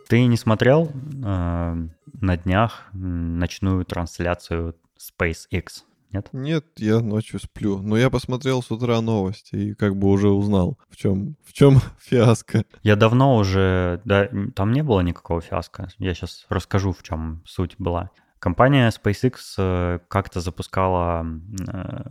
Ты 0.08 0.26
не 0.26 0.36
смотрел 0.36 0.92
э, 1.24 1.88
на 2.20 2.36
днях 2.36 2.90
ночную 2.92 3.86
трансляцию 3.86 4.76
SpaceX? 4.98 5.84
Нет? 6.12 6.28
Нет, 6.32 6.66
я 6.76 7.00
ночью 7.00 7.40
сплю. 7.40 7.78
Но 7.80 7.96
я 7.96 8.10
посмотрел 8.10 8.62
с 8.62 8.70
утра 8.70 9.00
новости 9.00 9.56
и 9.56 9.74
как 9.74 9.96
бы 9.96 10.10
уже 10.10 10.28
узнал, 10.28 10.78
в 10.90 10.96
чем, 10.96 11.36
в 11.42 11.54
чем 11.54 11.80
фиаско. 11.98 12.64
Я 12.82 12.96
давно 12.96 13.36
уже... 13.36 14.02
Да, 14.04 14.28
там 14.54 14.72
не 14.72 14.82
было 14.82 15.00
никакого 15.00 15.40
фиаско. 15.40 15.88
Я 15.98 16.12
сейчас 16.12 16.44
расскажу, 16.50 16.92
в 16.92 17.02
чем 17.02 17.42
суть 17.46 17.76
была. 17.78 18.10
Компания 18.42 18.90
SpaceX 18.90 19.34
э, 19.56 20.00
как-то 20.08 20.40
запускала 20.40 21.24
э, 21.24 22.04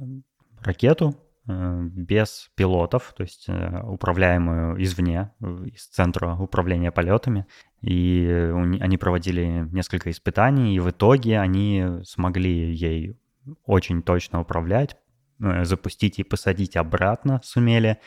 ракету 0.61 1.13
э, 1.45 1.81
без 1.83 2.49
пилотов, 2.55 3.13
то 3.17 3.23
есть 3.23 3.49
управляемую 3.49 4.81
извне, 4.81 5.33
из 5.41 5.87
центра 5.87 6.35
управления 6.35 6.93
полетами. 6.93 7.47
И 7.81 8.49
они 8.79 8.97
проводили 8.97 9.67
несколько 9.73 10.09
испытаний, 10.09 10.73
и 10.73 10.79
в 10.79 10.89
итоге 10.89 11.37
они 11.37 11.99
смогли 12.05 12.73
ей 12.73 13.17
очень 13.65 14.01
точно 14.01 14.39
управлять, 14.39 14.95
запустить 15.37 16.19
и 16.19 16.23
посадить 16.23 16.77
обратно 16.77 17.41
сумели. 17.43 17.99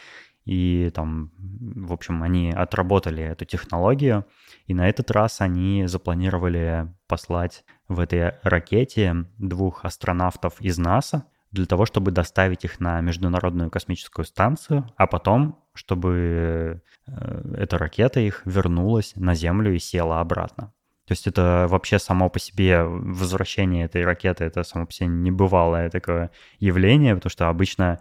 И 0.45 0.91
там, 0.95 1.31
в 1.39 1.93
общем, 1.93 2.23
они 2.23 2.53
отработали 2.53 3.23
эту 3.23 3.45
технологию, 3.45 4.27
и 4.67 4.75
на 4.75 4.89
этот 4.89 5.11
раз 5.11 5.41
они 5.41 5.87
запланировали 5.87 6.93
послать 7.07 7.65
в 7.89 8.01
этой 8.01 8.35
ракете 8.43 9.27
двух 9.39 9.85
астронавтов 9.85 10.61
из 10.61 10.79
НАСА 10.79 11.25
для 11.51 11.67
того, 11.67 11.87
чтобы 11.87 12.11
доставить 12.11 12.65
их 12.65 12.81
на 12.81 13.01
Международную 13.01 13.71
космическую 13.71 14.25
станцию, 14.25 14.91
а 14.97 15.07
потом, 15.07 15.59
чтобы 15.73 16.83
э, 17.07 17.55
эта 17.57 17.79
ракета 17.79 18.21
их 18.21 18.43
вернулась 18.45 19.13
на 19.15 19.35
Землю 19.35 19.75
и 19.75 19.79
села 19.79 20.21
обратно. 20.21 20.73
То 21.07 21.13
есть 21.13 21.27
это 21.27 21.67
вообще 21.69 21.99
само 21.99 22.29
по 22.31 22.39
себе 22.39 22.83
возвращение 22.83 23.85
этой 23.85 24.05
ракеты, 24.05 24.45
это 24.45 24.63
само 24.63 24.87
по 24.87 24.93
себе 24.93 25.09
небывалое 25.09 25.91
такое 25.91 26.31
явление, 26.59 27.15
потому 27.15 27.31
что 27.31 27.49
обычно 27.49 28.01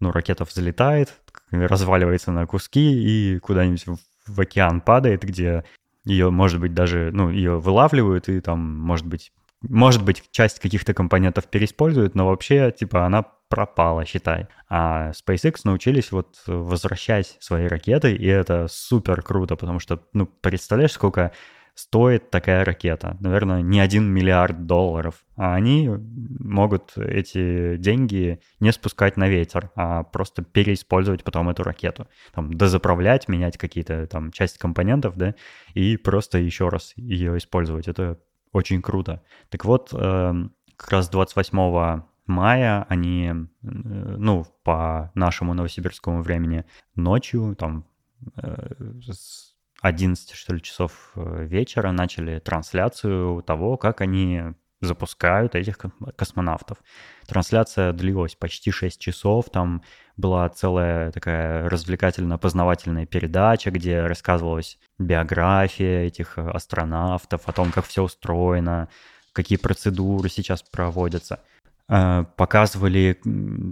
ну, 0.00 0.12
ракета 0.12 0.44
взлетает, 0.44 1.20
разваливается 1.50 2.32
на 2.32 2.46
куски 2.46 2.80
и 2.80 3.38
куда-нибудь 3.38 3.86
в 4.26 4.40
океан 4.40 4.80
падает, 4.80 5.22
где 5.22 5.64
ее, 6.04 6.30
может 6.30 6.60
быть, 6.60 6.74
даже, 6.74 7.10
ну, 7.12 7.30
ее 7.30 7.58
вылавливают 7.58 8.28
и 8.28 8.40
там, 8.40 8.78
может 8.78 9.06
быть, 9.06 9.32
может 9.62 10.04
быть, 10.04 10.22
часть 10.30 10.60
каких-то 10.60 10.92
компонентов 10.92 11.46
переиспользуют, 11.46 12.14
но 12.14 12.26
вообще, 12.26 12.70
типа, 12.70 13.06
она 13.06 13.24
пропала, 13.48 14.04
считай. 14.04 14.48
А 14.68 15.12
SpaceX 15.12 15.60
научились 15.64 16.12
вот 16.12 16.42
возвращать 16.46 17.36
свои 17.40 17.66
ракеты, 17.66 18.14
и 18.14 18.26
это 18.26 18.66
супер 18.68 19.22
круто, 19.22 19.56
потому 19.56 19.80
что, 19.80 20.02
ну, 20.12 20.26
представляешь, 20.26 20.92
сколько 20.92 21.32
стоит 21.74 22.30
такая 22.30 22.64
ракета. 22.64 23.16
Наверное, 23.20 23.60
не 23.60 23.80
один 23.80 24.04
миллиард 24.04 24.66
долларов. 24.66 25.24
А 25.36 25.54
они 25.54 25.88
могут 25.88 26.96
эти 26.96 27.76
деньги 27.76 28.40
не 28.60 28.72
спускать 28.72 29.16
на 29.16 29.28
ветер, 29.28 29.70
а 29.74 30.04
просто 30.04 30.42
переиспользовать 30.42 31.24
потом 31.24 31.48
эту 31.48 31.64
ракету. 31.64 32.06
Там 32.32 32.54
дозаправлять, 32.54 33.28
менять 33.28 33.58
какие-то 33.58 34.06
там 34.06 34.30
части 34.30 34.58
компонентов, 34.58 35.16
да, 35.16 35.34
и 35.74 35.96
просто 35.96 36.38
еще 36.38 36.68
раз 36.68 36.92
ее 36.96 37.36
использовать. 37.38 37.88
Это 37.88 38.18
очень 38.52 38.80
круто. 38.80 39.22
Так 39.50 39.64
вот, 39.64 39.92
эм, 39.92 40.54
как 40.76 40.90
раз 40.90 41.08
28 41.08 42.02
мая 42.26 42.86
они, 42.88 43.26
э, 43.28 43.34
ну, 43.62 44.46
по 44.62 45.10
нашему 45.14 45.54
новосибирскому 45.54 46.22
времени 46.22 46.64
ночью, 46.94 47.54
там, 47.56 47.84
э, 48.36 48.68
11, 49.84 50.32
что 50.32 50.54
ли, 50.54 50.62
часов 50.62 51.12
э, 51.14 51.44
вечера 51.44 51.92
начали 51.92 52.38
трансляцию 52.38 53.42
того, 53.42 53.76
как 53.76 54.00
они 54.00 54.54
запускают 54.80 55.54
этих 55.54 55.76
космонавтов. 56.16 56.78
Трансляция 57.26 57.92
длилась 57.92 58.34
почти 58.34 58.70
6 58.70 58.98
часов, 58.98 59.50
там 59.50 59.82
была 60.16 60.48
целая 60.48 61.12
такая 61.12 61.68
развлекательно-познавательная 61.68 63.04
передача, 63.04 63.70
где 63.70 64.06
рассказывалась 64.06 64.78
биография 64.98 66.04
этих 66.06 66.38
астронавтов, 66.38 67.46
о 67.46 67.52
том, 67.52 67.70
как 67.70 67.84
все 67.84 68.04
устроено, 68.04 68.88
какие 69.34 69.58
процедуры 69.58 70.30
сейчас 70.30 70.62
проводятся– 70.62 71.40
Э, 71.53 71.53
показывали 71.86 73.20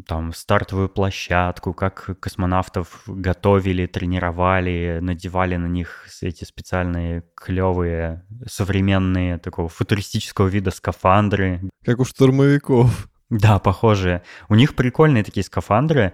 там 0.06 0.32
стартовую 0.34 0.90
площадку, 0.90 1.72
как 1.72 2.18
космонавтов 2.20 3.02
готовили, 3.06 3.86
тренировали, 3.86 4.98
надевали 5.00 5.56
на 5.56 5.66
них 5.66 6.06
эти 6.20 6.44
специальные 6.44 7.24
клевые 7.34 8.24
современные 8.46 9.38
такого 9.38 9.68
футуристического 9.68 10.48
вида 10.48 10.70
скафандры. 10.70 11.70
Как 11.84 12.00
у 12.00 12.04
штурмовиков. 12.04 13.08
Да, 13.30 13.58
похожие. 13.58 14.22
У 14.50 14.54
них 14.54 14.76
прикольные 14.76 15.24
такие 15.24 15.42
скафандры, 15.42 16.12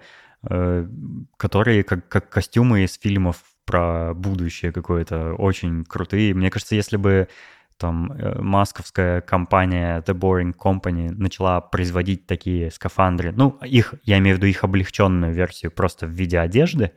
э, 0.49 0.87
которые 1.35 1.83
как, 1.83 2.07
как 2.07 2.29
костюмы 2.29 2.85
из 2.85 2.97
фильмов 2.97 3.43
про 3.65 4.13
будущее 4.13 4.71
какое-то, 4.71 5.33
очень 5.33 5.83
крутые. 5.83 6.33
Мне 6.33 6.49
кажется, 6.49 6.75
если 6.75 6.95
бы 6.95 7.27
там 7.79 8.11
э, 8.11 8.39
масковская 8.39 9.21
компания 9.21 10.03
The 10.05 10.13
Boring 10.13 10.53
Company 10.55 11.09
начала 11.09 11.61
производить 11.61 12.27
такие 12.27 12.69
скафандры, 12.69 13.31
ну, 13.31 13.57
их, 13.63 13.95
я 14.03 14.19
имею 14.19 14.35
в 14.35 14.39
виду 14.39 14.47
их 14.47 14.63
облегченную 14.63 15.33
версию 15.33 15.71
просто 15.71 16.05
в 16.05 16.11
виде 16.11 16.37
одежды, 16.39 16.91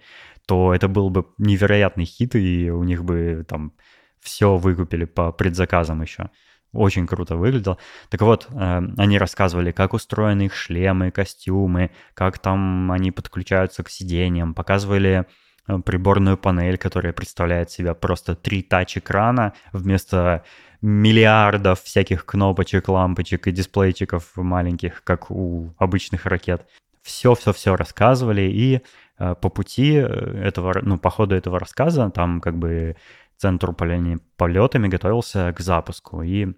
то 0.46 0.74
это 0.74 0.88
был 0.88 1.08
бы 1.08 1.26
невероятный 1.38 2.04
хит, 2.04 2.34
и 2.34 2.70
у 2.70 2.82
них 2.82 3.04
бы 3.04 3.46
там 3.48 3.72
все 4.20 4.56
выкупили 4.56 5.04
по 5.04 5.32
предзаказам 5.32 6.02
еще. 6.02 6.30
Очень 6.72 7.06
круто 7.06 7.36
выглядело. 7.36 7.76
Так 8.08 8.22
вот, 8.22 8.48
э, 8.50 8.80
они 8.96 9.18
рассказывали, 9.18 9.72
как 9.72 9.92
устроены 9.92 10.46
их 10.46 10.54
шлемы, 10.54 11.10
костюмы, 11.10 11.90
как 12.14 12.38
там 12.38 12.90
они 12.90 13.10
подключаются 13.10 13.82
к 13.82 13.90
сиденьям, 13.90 14.54
показывали 14.54 15.26
э, 15.68 15.78
приборную 15.80 16.38
панель, 16.38 16.78
которая 16.78 17.12
представляет 17.12 17.70
себя 17.70 17.94
просто 17.94 18.34
три 18.34 18.62
тач-экрана 18.62 19.52
вместо 19.72 20.44
миллиардов 20.82 21.80
всяких 21.82 22.26
кнопочек, 22.26 22.88
лампочек 22.88 23.46
и 23.46 23.52
дисплейчиков 23.52 24.36
маленьких, 24.36 25.02
как 25.04 25.30
у 25.30 25.72
обычных 25.78 26.26
ракет. 26.26 26.66
Все-все-все 27.02 27.76
рассказывали, 27.76 28.42
и 28.42 28.82
э, 29.18 29.34
по 29.40 29.48
пути 29.48 29.94
э, 29.94 30.04
этого, 30.44 30.80
ну, 30.82 30.98
по 30.98 31.10
ходу 31.10 31.34
этого 31.34 31.58
рассказа, 31.58 32.10
там 32.10 32.40
как 32.40 32.58
бы 32.58 32.96
центр 33.36 33.70
управления 33.70 34.18
полетами 34.36 34.88
готовился 34.88 35.52
к 35.52 35.60
запуску, 35.60 36.22
и 36.22 36.48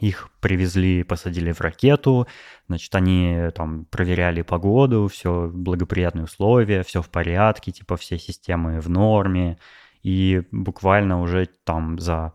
их 0.00 0.30
привезли, 0.40 1.04
посадили 1.04 1.52
в 1.52 1.60
ракету, 1.60 2.26
значит, 2.68 2.92
они 2.94 3.50
там 3.54 3.84
проверяли 3.84 4.42
погоду, 4.42 5.08
все 5.08 5.48
благоприятные 5.52 6.24
условия, 6.24 6.82
все 6.82 7.02
в 7.02 7.08
порядке, 7.08 7.70
типа 7.70 7.96
все 7.96 8.18
системы 8.18 8.80
в 8.80 8.88
норме, 8.90 9.58
и 10.02 10.42
буквально 10.50 11.20
уже 11.20 11.48
там 11.64 12.00
за 12.00 12.32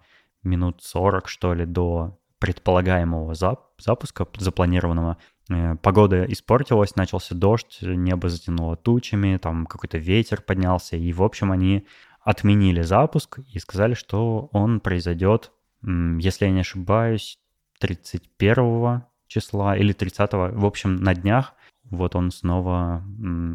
минут 0.47 0.81
40, 0.81 1.27
что 1.27 1.53
ли, 1.53 1.65
до 1.65 2.17
предполагаемого 2.39 3.33
зап 3.33 3.71
запуска 3.79 4.27
запланированного. 4.37 5.17
Э, 5.49 5.75
погода 5.75 6.25
испортилась, 6.25 6.95
начался 6.95 7.35
дождь, 7.35 7.79
небо 7.81 8.29
затянуло 8.29 8.75
тучами, 8.75 9.37
там 9.37 9.65
какой-то 9.65 9.97
ветер 9.97 10.41
поднялся, 10.41 10.97
и, 10.97 11.13
в 11.13 11.23
общем, 11.23 11.51
они 11.51 11.85
отменили 12.21 12.81
запуск 12.81 13.39
и 13.53 13.59
сказали, 13.59 13.93
что 13.93 14.49
он 14.51 14.79
произойдет, 14.79 15.51
если 15.81 16.45
я 16.45 16.51
не 16.51 16.59
ошибаюсь, 16.59 17.39
31 17.79 19.03
числа 19.27 19.77
или 19.77 19.93
30, 19.93 20.33
в 20.33 20.65
общем, 20.65 20.95
на 20.97 21.13
днях. 21.13 21.53
Вот 21.89 22.15
он 22.15 22.32
снова, 22.32 23.03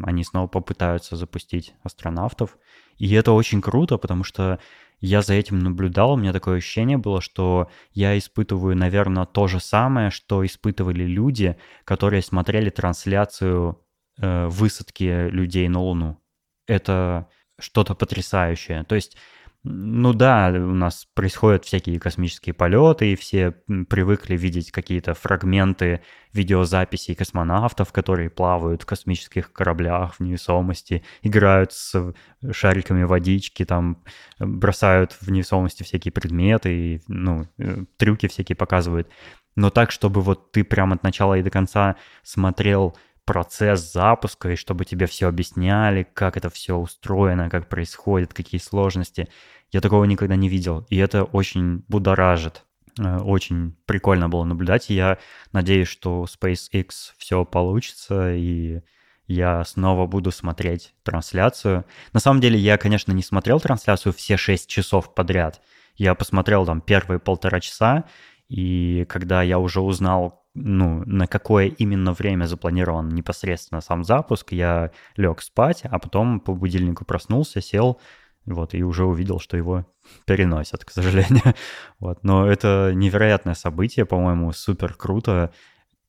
они 0.03 0.23
снова 0.23 0.47
попытаются 0.47 1.15
запустить 1.15 1.75
астронавтов. 1.83 2.57
И 2.97 3.11
это 3.13 3.31
очень 3.31 3.61
круто, 3.61 3.97
потому 3.97 4.23
что 4.23 4.59
я 4.99 5.21
за 5.21 5.33
этим 5.33 5.59
наблюдал, 5.59 6.13
у 6.13 6.15
меня 6.15 6.31
такое 6.31 6.57
ощущение 6.57 6.97
было, 6.97 7.21
что 7.21 7.69
я 7.91 8.17
испытываю, 8.17 8.75
наверное, 8.75 9.25
то 9.25 9.47
же 9.47 9.59
самое, 9.59 10.09
что 10.09 10.45
испытывали 10.45 11.03
люди, 11.03 11.57
которые 11.83 12.21
смотрели 12.21 12.69
трансляцию 12.69 13.81
э, 14.17 14.47
высадки 14.47 15.29
людей 15.29 15.67
на 15.67 15.81
Луну. 15.81 16.21
Это 16.67 17.27
что-то 17.59 17.95
потрясающее. 17.95 18.83
То 18.85 18.95
есть 18.95 19.17
ну 19.65 20.11
да, 20.13 20.49
у 20.53 20.73
нас 20.73 21.07
происходят 21.13 21.63
всякие 21.63 21.97
космические 21.97 22.53
полеты, 22.53 23.13
и 23.13 23.15
все 23.15 23.51
привыкли 23.89 24.35
видеть 24.35 24.71
какие-то 24.71 25.13
фрагменты 25.13 26.01
видеозаписей 26.33 27.15
космонавтов, 27.15 27.93
которые 27.93 28.29
плавают 28.29 28.81
в 28.81 28.85
космических 28.85 29.53
кораблях 29.53 30.15
в 30.15 30.19
невесомости, 30.19 31.03
играют 31.21 31.71
с 31.71 32.13
шариками 32.51 33.03
водички, 33.03 33.63
там 33.63 34.03
бросают 34.37 35.13
в 35.21 35.31
невесомости 35.31 35.83
всякие 35.83 36.11
предметы, 36.11 36.95
и, 36.95 37.01
ну, 37.07 37.47
э, 37.57 37.85
трюки 37.95 38.27
всякие 38.27 38.57
показывают. 38.57 39.07
Но 39.55 39.69
так, 39.69 39.91
чтобы 39.91 40.21
вот 40.21 40.51
ты 40.51 40.65
прямо 40.65 40.95
от 40.95 41.03
начала 41.03 41.37
и 41.37 41.43
до 41.43 41.51
конца 41.51 41.95
смотрел 42.23 42.97
процесс 43.25 43.91
запуска, 43.91 44.51
и 44.51 44.55
чтобы 44.55 44.85
тебе 44.85 45.05
все 45.05 45.27
объясняли, 45.27 46.07
как 46.13 46.37
это 46.37 46.49
все 46.49 46.75
устроено, 46.75 47.49
как 47.49 47.69
происходит, 47.69 48.33
какие 48.33 48.59
сложности. 48.59 49.29
Я 49.71 49.81
такого 49.81 50.05
никогда 50.05 50.35
не 50.35 50.49
видел, 50.49 50.85
и 50.89 50.97
это 50.97 51.23
очень 51.23 51.83
будоражит. 51.87 52.65
Э, 52.99 53.19
очень 53.19 53.75
прикольно 53.85 54.29
было 54.29 54.43
наблюдать, 54.43 54.89
я 54.89 55.17
надеюсь, 55.51 55.87
что 55.87 56.25
SpaceX 56.25 56.89
все 57.17 57.45
получится, 57.45 58.33
и 58.33 58.81
я 59.27 59.63
снова 59.63 60.05
буду 60.05 60.31
смотреть 60.31 60.93
трансляцию. 61.03 61.85
На 62.11 62.19
самом 62.19 62.41
деле, 62.41 62.59
я, 62.59 62.77
конечно, 62.77 63.11
не 63.13 63.23
смотрел 63.23 63.59
трансляцию 63.59 64.13
все 64.13 64.37
6 64.37 64.69
часов 64.69 65.13
подряд. 65.15 65.61
Я 65.95 66.13
посмотрел 66.15 66.65
там 66.65 66.81
первые 66.81 67.19
полтора 67.19 67.59
часа, 67.59 68.05
и 68.49 69.05
когда 69.07 69.41
я 69.41 69.59
уже 69.59 69.79
узнал, 69.81 70.42
ну, 70.55 71.03
на 71.05 71.27
какое 71.27 71.67
именно 71.67 72.13
время 72.13 72.45
запланирован 72.45 73.09
непосредственно 73.09 73.81
сам 73.81 74.03
запуск, 74.03 74.51
я 74.51 74.91
лег 75.15 75.41
спать, 75.41 75.81
а 75.83 75.97
потом 75.99 76.39
по 76.39 76.53
будильнику 76.53 77.05
проснулся, 77.05 77.61
сел, 77.61 77.99
вот, 78.45 78.73
и 78.73 78.83
уже 78.83 79.05
увидел, 79.05 79.39
что 79.39 79.57
его 79.57 79.85
переносят, 80.25 80.85
к 80.85 80.91
сожалению. 80.91 81.55
Вот, 81.99 82.23
но 82.23 82.47
это 82.47 82.91
невероятное 82.93 83.55
событие, 83.55 84.05
по-моему, 84.05 84.51
супер 84.51 84.93
круто. 84.93 85.53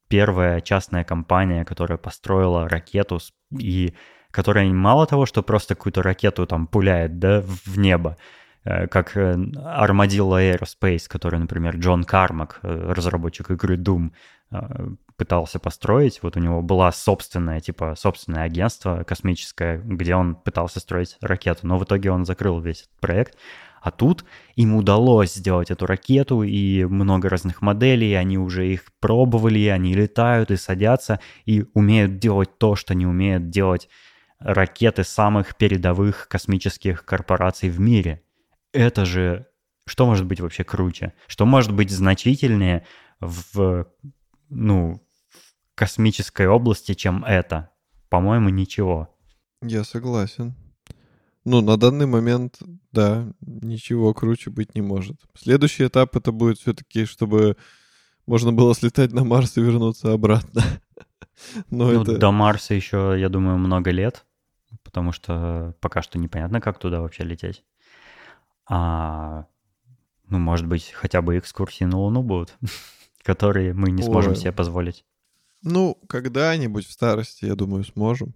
Первая 0.08 0.60
частная 0.60 1.04
компания, 1.04 1.64
которая 1.64 1.98
построила 1.98 2.68
ракету 2.68 3.20
и 3.58 3.94
которая 4.30 4.66
мало 4.66 5.06
того, 5.06 5.26
что 5.26 5.42
просто 5.42 5.76
какую-то 5.76 6.02
ракету 6.02 6.46
там 6.46 6.66
пуляет, 6.66 7.18
да, 7.20 7.42
в 7.42 7.78
небо, 7.78 8.18
как 8.64 9.16
э, 9.16 9.34
Armadillo 9.34 10.40
Aerospace, 10.40 11.06
который, 11.08 11.38
например, 11.38 11.76
Джон 11.76 12.04
Кармак, 12.04 12.60
э, 12.62 12.92
разработчик 12.92 13.50
игры 13.50 13.76
Doom, 13.76 14.12
пытался 15.16 15.58
построить. 15.58 16.22
Вот 16.22 16.36
у 16.36 16.40
него 16.40 16.62
была 16.62 16.92
собственное, 16.92 17.60
типа, 17.60 17.94
собственное 17.96 18.44
агентство 18.44 19.02
космическое, 19.02 19.78
где 19.78 20.14
он 20.14 20.36
пытался 20.36 20.78
строить 20.78 21.16
ракету, 21.20 21.66
но 21.66 21.76
в 21.76 21.84
итоге 21.84 22.12
он 22.12 22.24
закрыл 22.24 22.60
весь 22.60 22.82
этот 22.82 23.00
проект. 23.00 23.36
А 23.80 23.90
тут 23.90 24.24
им 24.54 24.76
удалось 24.76 25.34
сделать 25.34 25.70
эту 25.70 25.86
ракету, 25.86 26.42
и 26.42 26.84
много 26.84 27.28
разных 27.28 27.62
моделей, 27.62 28.14
они 28.14 28.38
уже 28.38 28.66
их 28.66 28.84
пробовали, 29.00 29.66
они 29.66 29.92
летают 29.94 30.50
и 30.50 30.56
садятся, 30.56 31.20
и 31.44 31.66
умеют 31.74 32.18
делать 32.18 32.56
то, 32.58 32.76
что 32.76 32.94
не 32.94 33.06
умеют 33.06 33.50
делать 33.50 33.88
ракеты 34.38 35.04
самых 35.04 35.56
передовых 35.56 36.28
космических 36.28 37.04
корпораций 37.04 37.70
в 37.70 37.80
мире 37.80 38.22
это 38.74 39.04
же... 39.04 39.46
Что 39.86 40.06
может 40.06 40.26
быть 40.26 40.40
вообще 40.40 40.64
круче? 40.64 41.12
Что 41.26 41.44
может 41.44 41.72
быть 41.72 41.90
значительнее 41.90 42.86
в, 43.20 43.86
ну, 44.48 45.02
в 45.30 45.74
космической 45.74 46.46
области, 46.46 46.94
чем 46.94 47.24
это? 47.24 47.70
По-моему, 48.08 48.48
ничего. 48.48 49.14
Я 49.62 49.84
согласен. 49.84 50.54
Ну, 51.44 51.60
на 51.60 51.76
данный 51.76 52.06
момент, 52.06 52.58
да, 52.92 53.30
ничего 53.42 54.14
круче 54.14 54.50
быть 54.50 54.74
не 54.74 54.80
может. 54.80 55.20
Следующий 55.34 55.86
этап 55.86 56.16
это 56.16 56.32
будет 56.32 56.58
все-таки, 56.58 57.04
чтобы 57.04 57.58
можно 58.26 58.52
было 58.52 58.74
слетать 58.74 59.12
на 59.12 59.24
Марс 59.24 59.58
и 59.58 59.60
вернуться 59.60 60.12
обратно. 60.12 60.62
Но 61.70 61.90
ну, 61.90 62.02
это... 62.02 62.16
До 62.16 62.30
Марса 62.30 62.72
еще, 62.72 63.16
я 63.18 63.28
думаю, 63.28 63.58
много 63.58 63.90
лет, 63.90 64.24
потому 64.82 65.12
что 65.12 65.76
пока 65.80 66.00
что 66.00 66.18
непонятно, 66.18 66.62
как 66.62 66.78
туда 66.78 67.02
вообще 67.02 67.24
лететь. 67.24 67.62
А, 68.66 69.46
ну, 70.28 70.38
может 70.38 70.66
быть, 70.66 70.90
хотя 70.92 71.22
бы 71.22 71.38
экскурсии 71.38 71.84
на 71.84 71.98
Луну 71.98 72.22
будут, 72.22 72.56
которые 73.22 73.74
мы 73.74 73.90
не 73.90 74.02
сможем 74.02 74.32
Ой. 74.32 74.36
себе 74.36 74.52
позволить. 74.52 75.04
Ну, 75.62 75.98
когда-нибудь 76.08 76.86
в 76.86 76.92
старости, 76.92 77.46
я 77.46 77.54
думаю, 77.54 77.84
сможем. 77.84 78.34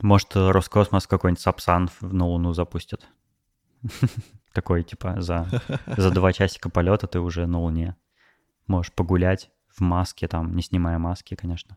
Может, 0.00 0.30
Роскосмос 0.34 1.06
какой-нибудь 1.06 1.42
Сапсан 1.42 1.90
на 2.00 2.26
Луну 2.26 2.54
запустит. 2.54 3.06
Такой, 4.52 4.82
типа, 4.82 5.20
за, 5.20 5.48
за 5.96 6.10
два 6.14 6.32
часика 6.32 6.70
полета 6.70 7.06
ты 7.06 7.20
уже 7.20 7.46
на 7.46 7.60
Луне. 7.60 7.96
Можешь 8.66 8.92
погулять 8.92 9.50
в 9.68 9.80
маске, 9.80 10.28
там, 10.28 10.56
не 10.56 10.62
снимая 10.62 10.98
маски, 10.98 11.34
конечно. 11.34 11.76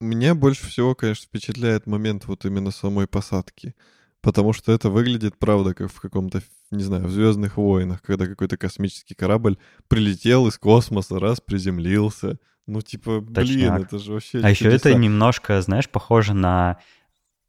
Меня 0.00 0.34
больше 0.34 0.66
всего, 0.66 0.94
конечно, 0.94 1.26
впечатляет 1.26 1.86
момент 1.86 2.26
вот 2.26 2.44
именно 2.44 2.70
самой 2.70 3.08
посадки. 3.08 3.74
Потому 4.20 4.52
что 4.52 4.72
это 4.72 4.90
выглядит, 4.90 5.38
правда, 5.38 5.74
как 5.74 5.92
в 5.92 6.00
каком-то, 6.00 6.42
не 6.70 6.82
знаю, 6.82 7.04
в 7.04 7.10
Звездных 7.10 7.56
войнах, 7.56 8.02
когда 8.02 8.26
какой-то 8.26 8.56
космический 8.56 9.14
корабль 9.14 9.58
прилетел 9.86 10.48
из 10.48 10.58
космоса, 10.58 11.20
раз 11.20 11.40
приземлился. 11.40 12.38
Ну, 12.66 12.82
типа, 12.82 13.20
блин, 13.20 13.34
Точняк. 13.34 13.80
это 13.80 13.98
же 13.98 14.12
вообще. 14.12 14.40
А 14.42 14.50
еще 14.50 14.68
это 14.68 14.92
немножко, 14.94 15.62
знаешь, 15.62 15.88
похоже 15.88 16.34
на 16.34 16.78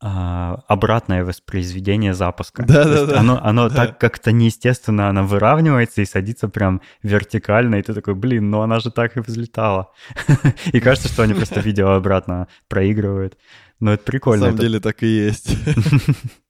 а, 0.02 0.64
обратное 0.70 1.26
воспроизведение 1.26 2.14
запуска. 2.14 2.64
Да, 2.64 2.86
да, 2.86 3.06
да. 3.06 3.20
Оно, 3.20 3.40
оно 3.44 3.68
да. 3.68 3.76
так 3.76 4.00
как-то 4.00 4.32
неестественно, 4.32 5.10
оно 5.10 5.26
выравнивается 5.26 6.02
и 6.02 6.06
садится 6.06 6.48
прям 6.48 6.82
вертикально, 7.04 7.76
и 7.76 7.82
ты 7.82 7.94
такой, 7.94 8.16
блин, 8.16 8.50
ну 8.50 8.62
она 8.62 8.80
же 8.80 8.92
так 8.92 9.18
и 9.18 9.20
взлетала. 9.20 9.92
И 10.72 10.80
кажется, 10.80 11.10
что 11.10 11.24
они 11.24 11.34
просто 11.34 11.60
видео 11.66 11.90
обратно 11.90 12.48
проигрывают. 12.70 13.38
Но 13.82 13.92
это 13.92 14.04
прикольно. 14.04 14.46
На 14.46 14.52
самом 14.52 14.62
деле 14.62 14.80
так 14.80 15.04
и 15.04 15.08
есть. 15.08 15.58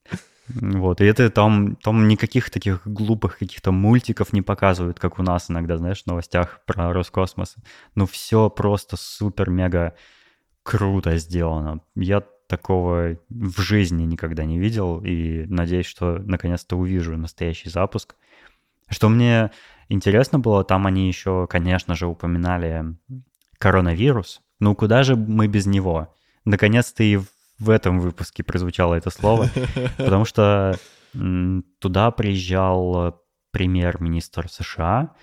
Вот, 0.50 1.00
и 1.02 1.06
это 1.06 1.30
там, 1.30 1.76
там 1.76 2.08
никаких 2.08 2.50
таких 2.50 2.82
глупых 2.86 3.38
каких-то 3.38 3.72
мультиков 3.72 4.34
не 4.34 4.42
показывают, 4.42 5.00
как 5.00 5.20
у 5.20 5.24
нас 5.24 5.50
иногда, 5.50 5.78
знаешь, 5.78 6.04
в 6.04 6.08
новостях 6.08 6.62
про 6.66 6.92
Роскосмос. 6.92 7.56
Ну, 7.96 8.08
все 8.08 8.50
просто 8.50 8.98
супер-мега 8.98 9.96
круто 10.64 11.18
сделано. 11.18 11.82
Я 11.96 12.24
такого 12.48 13.18
в 13.30 13.62
жизни 13.62 14.04
никогда 14.04 14.44
не 14.44 14.58
видел, 14.58 15.02
и 15.06 15.46
надеюсь, 15.46 15.86
что 15.86 16.18
наконец-то 16.18 16.76
увижу 16.78 17.16
настоящий 17.16 17.70
запуск. 17.70 18.16
Что 18.90 19.08
мне 19.10 19.52
интересно 19.88 20.40
было, 20.40 20.64
там 20.64 20.88
они 20.88 21.08
еще, 21.08 21.46
конечно 21.48 21.94
же, 21.94 22.08
упоминали 22.08 22.98
коронавирус. 23.60 24.42
Ну, 24.60 24.76
куда 24.76 25.04
же 25.04 25.16
мы 25.16 25.48
без 25.48 25.68
него? 25.68 26.14
Наконец-то 26.44 27.04
и 27.04 27.18
в 27.18 27.28
этом 27.68 28.00
выпуске 28.00 28.44
прозвучало 28.44 28.96
это 28.96 29.10
слово, 29.10 29.50
потому 29.98 30.26
что 30.26 30.78
туда 31.80 32.12
приезжал 32.12 33.20
премьер-министр 33.52 34.48
США 34.48 35.16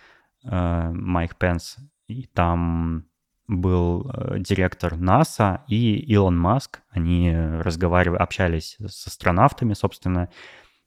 э, 0.44 0.90
Майк 0.92 1.36
Пенс, 1.36 1.76
и 2.08 2.26
там 2.26 3.06
был 3.46 4.10
э, 4.12 4.40
директор 4.40 4.96
НАСА 4.96 5.62
и 5.68 5.96
Илон 6.12 6.36
Маск. 6.36 6.80
Они 6.90 7.32
разговаривали, 7.32 8.18
общались 8.18 8.76
с 8.84 9.06
астронавтами, 9.06 9.74
собственно, 9.74 10.28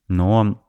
но 0.10 0.62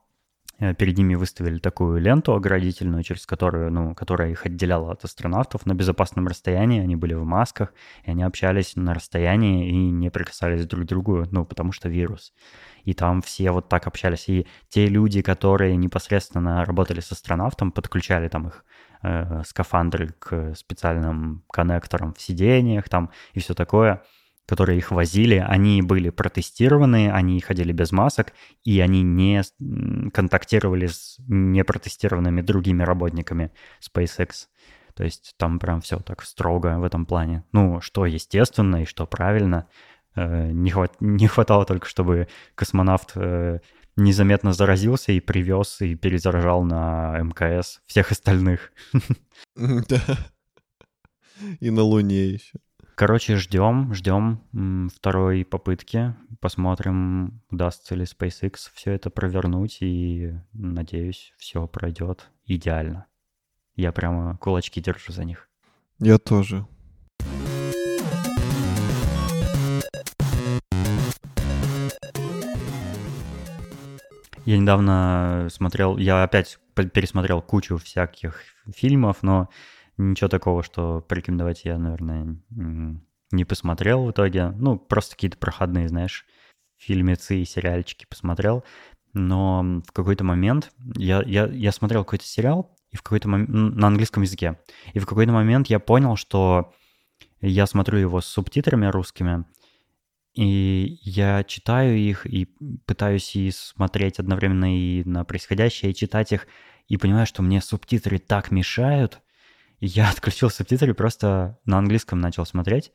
перед 0.77 0.97
ними 0.97 1.15
выставили 1.15 1.57
такую 1.57 1.99
ленту 1.99 2.35
оградительную, 2.35 3.03
через 3.03 3.25
которую, 3.25 3.71
ну, 3.71 3.95
которая 3.95 4.29
их 4.29 4.45
отделяла 4.45 4.91
от 4.91 5.03
астронавтов 5.03 5.65
на 5.65 5.73
безопасном 5.73 6.27
расстоянии. 6.27 6.81
Они 6.81 6.95
были 6.95 7.15
в 7.15 7.25
масках, 7.25 7.73
и 8.03 8.11
они 8.11 8.21
общались 8.21 8.75
на 8.75 8.93
расстоянии 8.93 9.69
и 9.69 9.75
не 9.89 10.11
прикасались 10.11 10.67
друг 10.67 10.85
к 10.85 10.87
другу, 10.87 11.25
ну, 11.31 11.45
потому 11.45 11.71
что 11.71 11.89
вирус. 11.89 12.31
И 12.83 12.93
там 12.93 13.23
все 13.23 13.51
вот 13.51 13.69
так 13.69 13.87
общались. 13.87 14.29
И 14.29 14.45
те 14.69 14.85
люди, 14.87 15.23
которые 15.23 15.75
непосредственно 15.75 16.63
работали 16.63 16.99
с 16.99 17.11
астронавтом, 17.11 17.71
подключали 17.71 18.27
там 18.27 18.47
их 18.47 18.63
э, 19.01 19.41
скафандры 19.45 20.09
к 20.19 20.53
специальным 20.55 21.43
коннекторам 21.51 22.13
в 22.13 22.21
сидениях 22.21 22.87
там 22.87 23.09
и 23.33 23.39
все 23.39 23.55
такое. 23.55 24.03
Которые 24.47 24.77
их 24.77 24.91
возили, 24.91 25.35
они 25.35 25.81
были 25.81 26.09
протестированы, 26.09 27.11
они 27.11 27.39
ходили 27.39 27.71
без 27.71 27.91
масок, 27.91 28.33
и 28.63 28.79
они 28.79 29.01
не 29.01 29.43
контактировали 30.11 30.87
с 30.87 31.17
непротестированными 31.27 32.41
другими 32.41 32.83
работниками 32.83 33.51
SpaceX. 33.81 34.47
То 34.93 35.03
есть 35.03 35.35
там 35.37 35.59
прям 35.59 35.81
все 35.81 35.99
так 35.99 36.21
строго 36.23 36.77
в 36.79 36.83
этом 36.83 37.05
плане. 37.05 37.43
Ну, 37.53 37.81
что 37.81 38.05
естественно 38.05 38.81
и 38.81 38.85
что 38.85 39.05
правильно. 39.07 39.67
Э, 40.15 40.51
не, 40.51 40.69
хват... 40.69 40.97
не 40.99 41.27
хватало 41.27 41.65
только, 41.65 41.87
чтобы 41.87 42.27
космонавт 42.55 43.13
э, 43.15 43.59
незаметно 43.95 44.53
заразился 44.53 45.11
и 45.11 45.19
привез 45.19 45.81
и 45.81 45.95
перезаражал 45.95 46.63
на 46.63 47.17
МКС 47.19 47.81
всех 47.85 48.11
остальных. 48.11 48.71
Да. 49.55 49.99
И 51.59 51.71
на 51.71 51.81
Луне 51.81 52.27
еще. 52.27 52.59
Короче, 53.01 53.35
ждем, 53.35 53.95
ждем 53.95 54.43
второй 54.95 55.43
попытки. 55.43 56.13
Посмотрим, 56.39 57.41
удастся 57.49 57.95
ли 57.95 58.03
SpaceX 58.03 58.69
все 58.75 58.91
это 58.91 59.09
провернуть. 59.09 59.79
И 59.81 60.35
надеюсь, 60.53 61.33
все 61.35 61.65
пройдет 61.65 62.29
идеально. 62.45 63.07
Я 63.75 63.91
прямо 63.91 64.37
кулачки 64.37 64.79
держу 64.81 65.11
за 65.11 65.23
них. 65.25 65.49
Я 65.97 66.19
тоже. 66.19 66.67
Я 74.45 74.59
недавно 74.59 75.47
смотрел, 75.49 75.97
я 75.97 76.21
опять 76.21 76.59
пересмотрел 76.75 77.41
кучу 77.41 77.77
всяких 77.77 78.43
фильмов, 78.71 79.23
но 79.23 79.49
Ничего 80.01 80.29
такого, 80.29 80.63
что 80.63 81.01
порекомендовать 81.01 81.63
я, 81.63 81.77
наверное, 81.77 82.37
не 82.49 83.45
посмотрел 83.45 84.05
в 84.05 84.11
итоге. 84.11 84.49
Ну, 84.49 84.79
просто 84.79 85.15
какие-то 85.15 85.37
проходные, 85.37 85.87
знаешь, 85.87 86.25
фильмецы 86.77 87.41
и 87.41 87.45
сериальчики 87.45 88.07
посмотрел. 88.09 88.63
Но 89.13 89.81
в 89.85 89.91
какой-то 89.91 90.23
момент 90.23 90.71
я, 90.95 91.21
я, 91.23 91.45
я 91.45 91.71
смотрел 91.71 92.03
какой-то 92.03 92.25
сериал 92.25 92.75
и 92.89 92.97
в 92.97 93.03
какой-то 93.03 93.29
момент 93.29 93.49
на 93.49 93.87
английском 93.87 94.23
языке. 94.23 94.59
И 94.93 94.99
в 94.99 95.05
какой-то 95.05 95.31
момент 95.33 95.67
я 95.67 95.79
понял, 95.79 96.15
что 96.15 96.73
я 97.39 97.67
смотрю 97.67 97.99
его 97.99 98.21
с 98.21 98.25
субтитрами 98.25 98.87
русскими, 98.87 99.45
и 100.33 100.97
я 101.03 101.43
читаю 101.43 101.97
их 101.97 102.25
и 102.25 102.45
пытаюсь 102.85 103.35
и 103.35 103.51
смотреть 103.51 104.17
одновременно 104.17 104.75
и 104.75 105.03
на 105.03 105.25
происходящее, 105.25 105.91
и 105.91 105.95
читать 105.95 106.31
их, 106.31 106.47
и 106.87 106.97
понимаю, 106.97 107.27
что 107.27 107.43
мне 107.43 107.61
субтитры 107.61 108.17
так 108.17 108.49
мешают, 108.49 109.21
я 109.81 110.09
отключил 110.09 110.49
субтитры 110.49 110.93
просто 110.93 111.59
на 111.65 111.79
английском 111.79 112.21
начал 112.21 112.45
смотреть. 112.45 112.91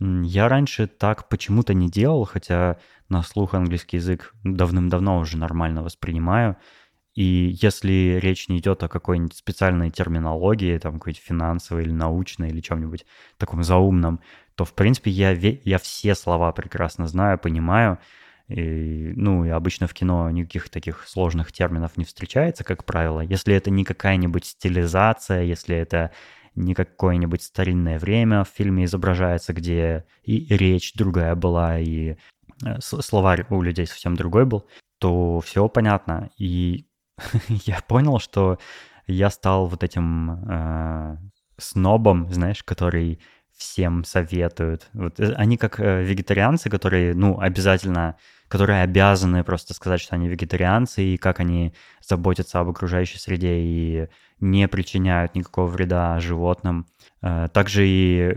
Я 0.00 0.48
раньше 0.48 0.88
так 0.88 1.28
почему-то 1.28 1.72
не 1.72 1.88
делал, 1.88 2.24
хотя 2.24 2.78
на 3.08 3.22
слух 3.22 3.54
английский 3.54 3.98
язык 3.98 4.34
давным-давно 4.42 5.18
уже 5.18 5.38
нормально 5.38 5.84
воспринимаю. 5.84 6.56
И 7.14 7.56
если 7.62 8.18
речь 8.20 8.48
не 8.48 8.58
идет 8.58 8.82
о 8.82 8.88
какой-нибудь 8.88 9.36
специальной 9.36 9.92
терминологии, 9.92 10.76
там 10.78 10.94
какой-то 10.94 11.20
финансовой 11.20 11.84
или 11.84 11.92
научной 11.92 12.48
или 12.48 12.60
чем-нибудь 12.60 13.06
таком 13.38 13.62
заумном, 13.62 14.20
то, 14.56 14.64
в 14.64 14.74
принципе, 14.74 15.12
я, 15.12 15.30
я 15.30 15.78
все 15.78 16.16
слова 16.16 16.50
прекрасно 16.50 17.06
знаю, 17.06 17.38
понимаю. 17.38 17.98
И, 18.48 19.12
ну, 19.16 19.44
и 19.44 19.48
обычно 19.48 19.86
в 19.86 19.94
кино 19.94 20.30
никаких 20.30 20.68
таких 20.68 21.08
сложных 21.08 21.52
терминов 21.52 21.96
не 21.96 22.04
встречается, 22.04 22.62
как 22.62 22.84
правило. 22.84 23.20
Если 23.20 23.54
это 23.54 23.70
не 23.70 23.84
какая-нибудь 23.84 24.44
стилизация, 24.44 25.42
если 25.42 25.76
это 25.76 26.10
не 26.54 26.74
какое-нибудь 26.74 27.42
старинное 27.42 27.98
время 27.98 28.44
в 28.44 28.48
фильме 28.48 28.84
изображается, 28.84 29.52
где 29.52 30.04
и 30.22 30.46
речь 30.54 30.92
другая 30.94 31.34
была, 31.34 31.78
и 31.78 32.16
э, 32.64 32.80
словарь 32.80 33.46
у 33.50 33.62
людей 33.62 33.86
совсем 33.86 34.14
другой 34.14 34.44
был, 34.44 34.66
то 34.98 35.40
все 35.40 35.68
понятно. 35.68 36.30
И 36.38 36.86
я 37.48 37.80
понял, 37.88 38.18
что 38.18 38.58
я 39.06 39.30
стал 39.30 39.66
вот 39.66 39.82
этим 39.82 40.44
э, 40.48 41.16
снобом, 41.58 42.32
знаешь, 42.32 42.62
который 42.62 43.20
всем 43.56 44.04
советуют. 44.04 44.88
Вот 44.92 45.20
э, 45.20 45.32
они 45.34 45.56
как 45.56 45.80
э, 45.80 46.02
вегетарианцы, 46.02 46.70
которые, 46.70 47.14
ну, 47.14 47.38
обязательно, 47.40 48.16
которые 48.48 48.82
обязаны 48.82 49.44
просто 49.44 49.74
сказать, 49.74 50.00
что 50.00 50.14
они 50.14 50.28
вегетарианцы, 50.28 51.02
и 51.02 51.16
как 51.16 51.40
они 51.40 51.74
заботятся 52.00 52.60
об 52.60 52.68
окружающей 52.68 53.18
среде 53.18 53.58
и 53.58 54.08
не 54.40 54.68
причиняют 54.68 55.34
никакого 55.34 55.66
вреда 55.66 56.18
животным. 56.20 56.86
Э, 57.22 57.48
также 57.52 57.86
и 57.86 58.34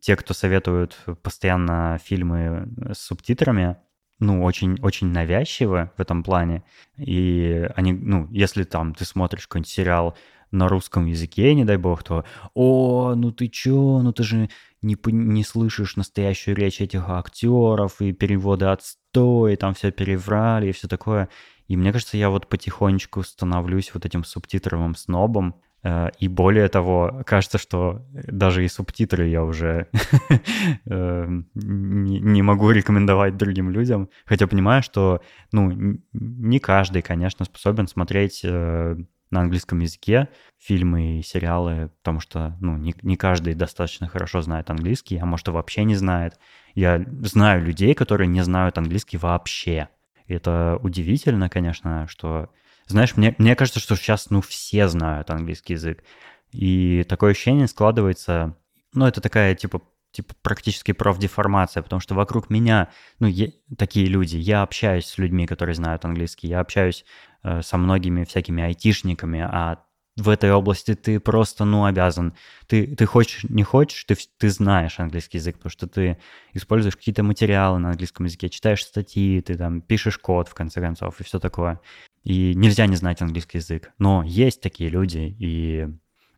те, 0.00 0.16
кто 0.16 0.34
советуют 0.34 0.98
постоянно 1.22 1.98
фильмы 2.02 2.68
с 2.92 2.98
субтитрами, 2.98 3.76
ну, 4.20 4.44
очень, 4.44 4.78
очень 4.80 5.08
навязчивы 5.08 5.90
в 5.96 6.00
этом 6.00 6.22
плане. 6.22 6.62
И 6.96 7.68
они, 7.76 7.92
ну, 7.92 8.28
если 8.30 8.64
там 8.64 8.94
ты 8.94 9.04
смотришь 9.04 9.46
какой-нибудь 9.46 9.68
сериал 9.68 10.16
на 10.50 10.68
русском 10.68 11.06
языке, 11.06 11.54
не 11.54 11.64
дай 11.64 11.76
бог, 11.76 12.02
то 12.04 12.24
«О, 12.54 13.14
ну 13.16 13.32
ты 13.32 13.48
чё, 13.48 14.00
ну 14.02 14.12
ты 14.12 14.22
же 14.22 14.48
не, 14.82 14.96
не 15.06 15.44
слышишь 15.44 15.96
настоящую 15.96 16.56
речь 16.56 16.80
этих 16.80 17.08
актеров, 17.08 18.00
и 18.00 18.12
переводы 18.12 18.66
отстой, 19.14 19.54
и 19.54 19.56
там 19.56 19.74
все 19.74 19.90
переврали, 19.90 20.68
и 20.68 20.72
все 20.72 20.88
такое». 20.88 21.28
И 21.66 21.76
мне 21.76 21.92
кажется, 21.92 22.18
я 22.18 22.28
вот 22.28 22.46
потихонечку 22.48 23.22
становлюсь 23.22 23.90
вот 23.94 24.04
этим 24.04 24.22
субтитровым 24.22 24.94
снобом, 24.94 25.54
э, 25.82 26.10
и 26.20 26.28
более 26.28 26.68
того, 26.68 27.22
кажется, 27.24 27.56
что 27.56 28.04
даже 28.12 28.64
и 28.64 28.68
субтитры 28.68 29.28
я 29.28 29.42
уже 29.42 29.88
э, 30.84 31.26
не 31.54 32.42
могу 32.42 32.70
рекомендовать 32.70 33.38
другим 33.38 33.70
людям. 33.70 34.10
Хотя 34.26 34.46
понимаю, 34.46 34.82
что 34.82 35.22
ну, 35.52 35.98
не 36.12 36.58
каждый, 36.58 37.00
конечно, 37.00 37.46
способен 37.46 37.88
смотреть 37.88 38.42
э, 38.44 38.96
на 39.30 39.40
английском 39.40 39.80
языке 39.80 40.28
фильмы 40.58 41.18
и 41.18 41.22
сериалы, 41.22 41.90
потому 42.02 42.20
что, 42.20 42.56
ну, 42.60 42.76
не, 42.76 42.94
не 43.02 43.16
каждый 43.16 43.54
достаточно 43.54 44.08
хорошо 44.08 44.40
знает 44.42 44.70
английский, 44.70 45.18
а 45.18 45.26
может 45.26 45.48
и 45.48 45.50
вообще 45.50 45.84
не 45.84 45.94
знает. 45.94 46.38
Я 46.74 47.04
знаю 47.22 47.64
людей, 47.64 47.94
которые 47.94 48.28
не 48.28 48.42
знают 48.42 48.78
английский 48.78 49.16
вообще. 49.16 49.88
И 50.26 50.34
это 50.34 50.78
удивительно, 50.82 51.48
конечно, 51.48 52.06
что... 52.08 52.50
Знаешь, 52.86 53.16
мне, 53.16 53.34
мне 53.38 53.56
кажется, 53.56 53.80
что 53.80 53.96
сейчас, 53.96 54.30
ну, 54.30 54.40
все 54.40 54.88
знают 54.88 55.30
английский 55.30 55.74
язык. 55.74 56.04
И 56.52 57.04
такое 57.08 57.32
ощущение 57.32 57.66
складывается... 57.66 58.56
Ну, 58.92 59.06
это 59.06 59.20
такая, 59.20 59.54
типа, 59.54 59.82
типа 60.14 60.34
практически 60.42 60.92
профдеформация, 60.92 61.82
потому 61.82 62.00
что 62.00 62.14
вокруг 62.14 62.48
меня, 62.48 62.88
ну, 63.18 63.26
е- 63.26 63.54
такие 63.76 64.06
люди, 64.06 64.36
я 64.36 64.62
общаюсь 64.62 65.06
с 65.06 65.18
людьми, 65.18 65.46
которые 65.46 65.74
знают 65.74 66.04
английский, 66.04 66.48
я 66.48 66.60
общаюсь 66.60 67.04
э, 67.42 67.62
со 67.62 67.76
многими 67.76 68.24
всякими 68.24 68.62
айтишниками, 68.62 69.40
а 69.40 69.84
в 70.16 70.28
этой 70.28 70.52
области 70.52 70.94
ты 70.94 71.18
просто, 71.18 71.64
ну, 71.64 71.84
обязан. 71.84 72.34
Ты, 72.68 72.86
ты 72.86 73.04
хочешь, 73.04 73.44
не 73.44 73.64
хочешь, 73.64 74.04
ты, 74.04 74.16
ты 74.38 74.48
знаешь 74.48 75.00
английский 75.00 75.38
язык, 75.38 75.56
потому 75.56 75.70
что 75.70 75.88
ты 75.88 76.18
используешь 76.52 76.96
какие-то 76.96 77.24
материалы 77.24 77.80
на 77.80 77.90
английском 77.90 78.26
языке, 78.26 78.48
читаешь 78.48 78.84
статьи, 78.84 79.40
ты 79.40 79.56
там 79.56 79.80
пишешь 79.80 80.18
код, 80.18 80.48
в 80.48 80.54
конце 80.54 80.80
концов, 80.80 81.20
и 81.20 81.24
все 81.24 81.40
такое. 81.40 81.80
И 82.22 82.54
нельзя 82.54 82.86
не 82.86 82.96
знать 82.96 83.22
английский 83.22 83.58
язык. 83.58 83.92
Но 83.98 84.22
есть 84.22 84.60
такие 84.60 84.88
люди, 84.88 85.34
и 85.38 85.88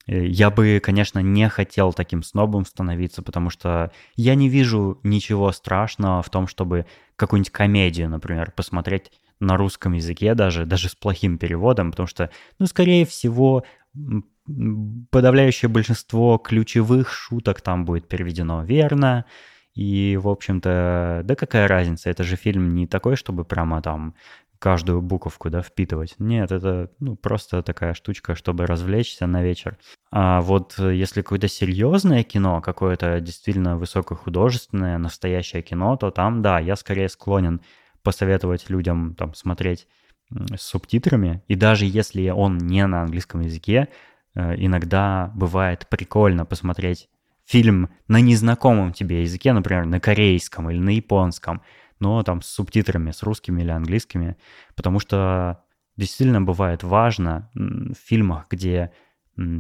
я 0.07 0.51
бы, 0.51 0.81
конечно, 0.83 1.19
не 1.19 1.49
хотел 1.49 1.93
таким 1.93 2.23
снобом 2.23 2.65
становиться, 2.65 3.23
потому 3.23 3.51
что 3.51 3.91
я 4.15 4.35
не 4.35 4.49
вижу 4.49 5.01
ничего 5.03 5.51
страшного 5.53 6.23
в 6.23 6.31
том, 6.31 6.47
чтобы 6.47 6.87
какую-нибудь 7.17 7.51
комедию, 7.51 8.09
например, 8.09 8.53
посмотреть 8.53 9.11
на 9.41 9.57
русском 9.57 9.93
языке 9.93 10.35
даже, 10.35 10.65
даже 10.65 10.89
с 10.89 10.95
плохим 10.95 11.39
переводом, 11.39 11.91
потому 11.91 12.07
что, 12.07 12.31
ну, 12.59 12.67
скорее 12.67 13.05
всего, 13.05 13.65
подавляющее 15.11 15.69
большинство 15.69 16.39
ключевых 16.39 17.13
шуток 17.13 17.61
там 17.61 17.85
будет 17.85 18.09
переведено 18.09 18.65
верно, 18.65 19.25
и, 19.75 20.17
в 20.17 20.29
общем-то, 20.29 21.21
да 21.25 21.35
какая 21.35 21.69
разница, 21.69 22.09
это 22.09 22.25
же 22.25 22.37
фильм 22.37 22.75
не 22.75 22.87
такой, 22.87 23.17
чтобы 23.17 23.45
прямо 23.45 23.83
там 23.83 24.15
каждую 24.59 25.03
буковку, 25.03 25.51
да, 25.51 25.63
впитывать. 25.63 26.15
Нет, 26.19 26.53
это 26.53 26.91
ну, 26.99 27.17
просто 27.17 27.63
такая 27.63 27.95
штучка, 27.95 28.35
чтобы 28.35 28.67
развлечься 28.67 29.27
на 29.27 29.43
вечер. 29.43 29.77
А 30.11 30.41
вот 30.41 30.75
э, 30.79 30.95
если 30.95 31.23
какое-то 31.23 31.49
серьезное 31.49 32.23
кино, 32.23 32.61
какое-то 32.61 33.21
действительно 33.21 33.77
высокохудожественное, 33.77 34.99
настоящее 34.99 35.63
кино, 35.63 35.97
то 35.97 36.11
там, 36.11 36.43
да, 36.43 36.59
я 36.59 36.77
скорее 36.77 37.09
склонен 37.09 37.61
посоветовать 38.03 38.71
людям 38.71 39.15
там 39.15 39.35
смотреть 39.35 39.87
с 40.31 40.63
субтитрами. 40.63 41.43
И 41.49 41.55
даже 41.55 41.87
если 41.87 42.29
он 42.31 42.59
не 42.59 42.87
на 42.87 43.03
английском 43.03 43.41
языке, 43.41 43.89
э, 44.35 44.55
иногда 44.57 45.33
бывает 45.35 45.87
прикольно 45.89 46.45
посмотреть 46.45 47.09
фильм 47.45 47.91
на 48.09 48.21
незнакомом 48.21 48.93
тебе 48.93 49.23
языке, 49.23 49.53
например, 49.53 49.87
на 49.87 50.01
корейском 50.01 50.69
или 50.71 50.79
на 50.79 50.91
японском, 50.91 51.63
но 51.99 52.23
там 52.23 52.43
с 52.43 52.49
субтитрами, 52.49 53.11
с 53.11 53.23
русскими 53.23 53.63
или 53.63 53.71
английскими, 53.71 54.37
потому 54.75 54.99
что 55.01 55.65
действительно 55.97 56.43
бывает 56.43 56.83
важно 56.83 57.51
в 57.55 57.95
фильмах, 57.95 58.47
где 58.51 58.93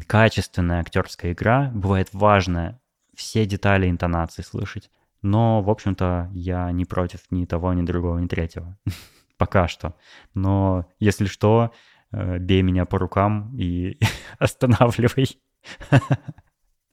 качественная 0.06 0.80
актерская 0.80 1.32
игра, 1.32 1.70
бывает 1.74 2.08
важно 2.12 2.80
все 3.14 3.46
детали 3.46 3.88
интонации 3.88 4.42
слышать. 4.42 4.90
Но, 5.22 5.62
в 5.62 5.70
общем-то, 5.70 6.30
я 6.32 6.70
не 6.72 6.84
против 6.84 7.20
ни 7.30 7.46
того, 7.46 7.72
ни 7.72 7.82
другого, 7.82 8.18
ни 8.18 8.26
третьего. 8.26 8.78
Пока 9.38 9.68
что. 9.68 9.96
Но, 10.34 10.86
если 10.98 11.26
что, 11.26 11.72
э, 12.12 12.38
бей 12.38 12.62
меня 12.62 12.84
по 12.84 12.98
рукам 12.98 13.56
и 13.56 13.98
останавливай. 14.38 15.38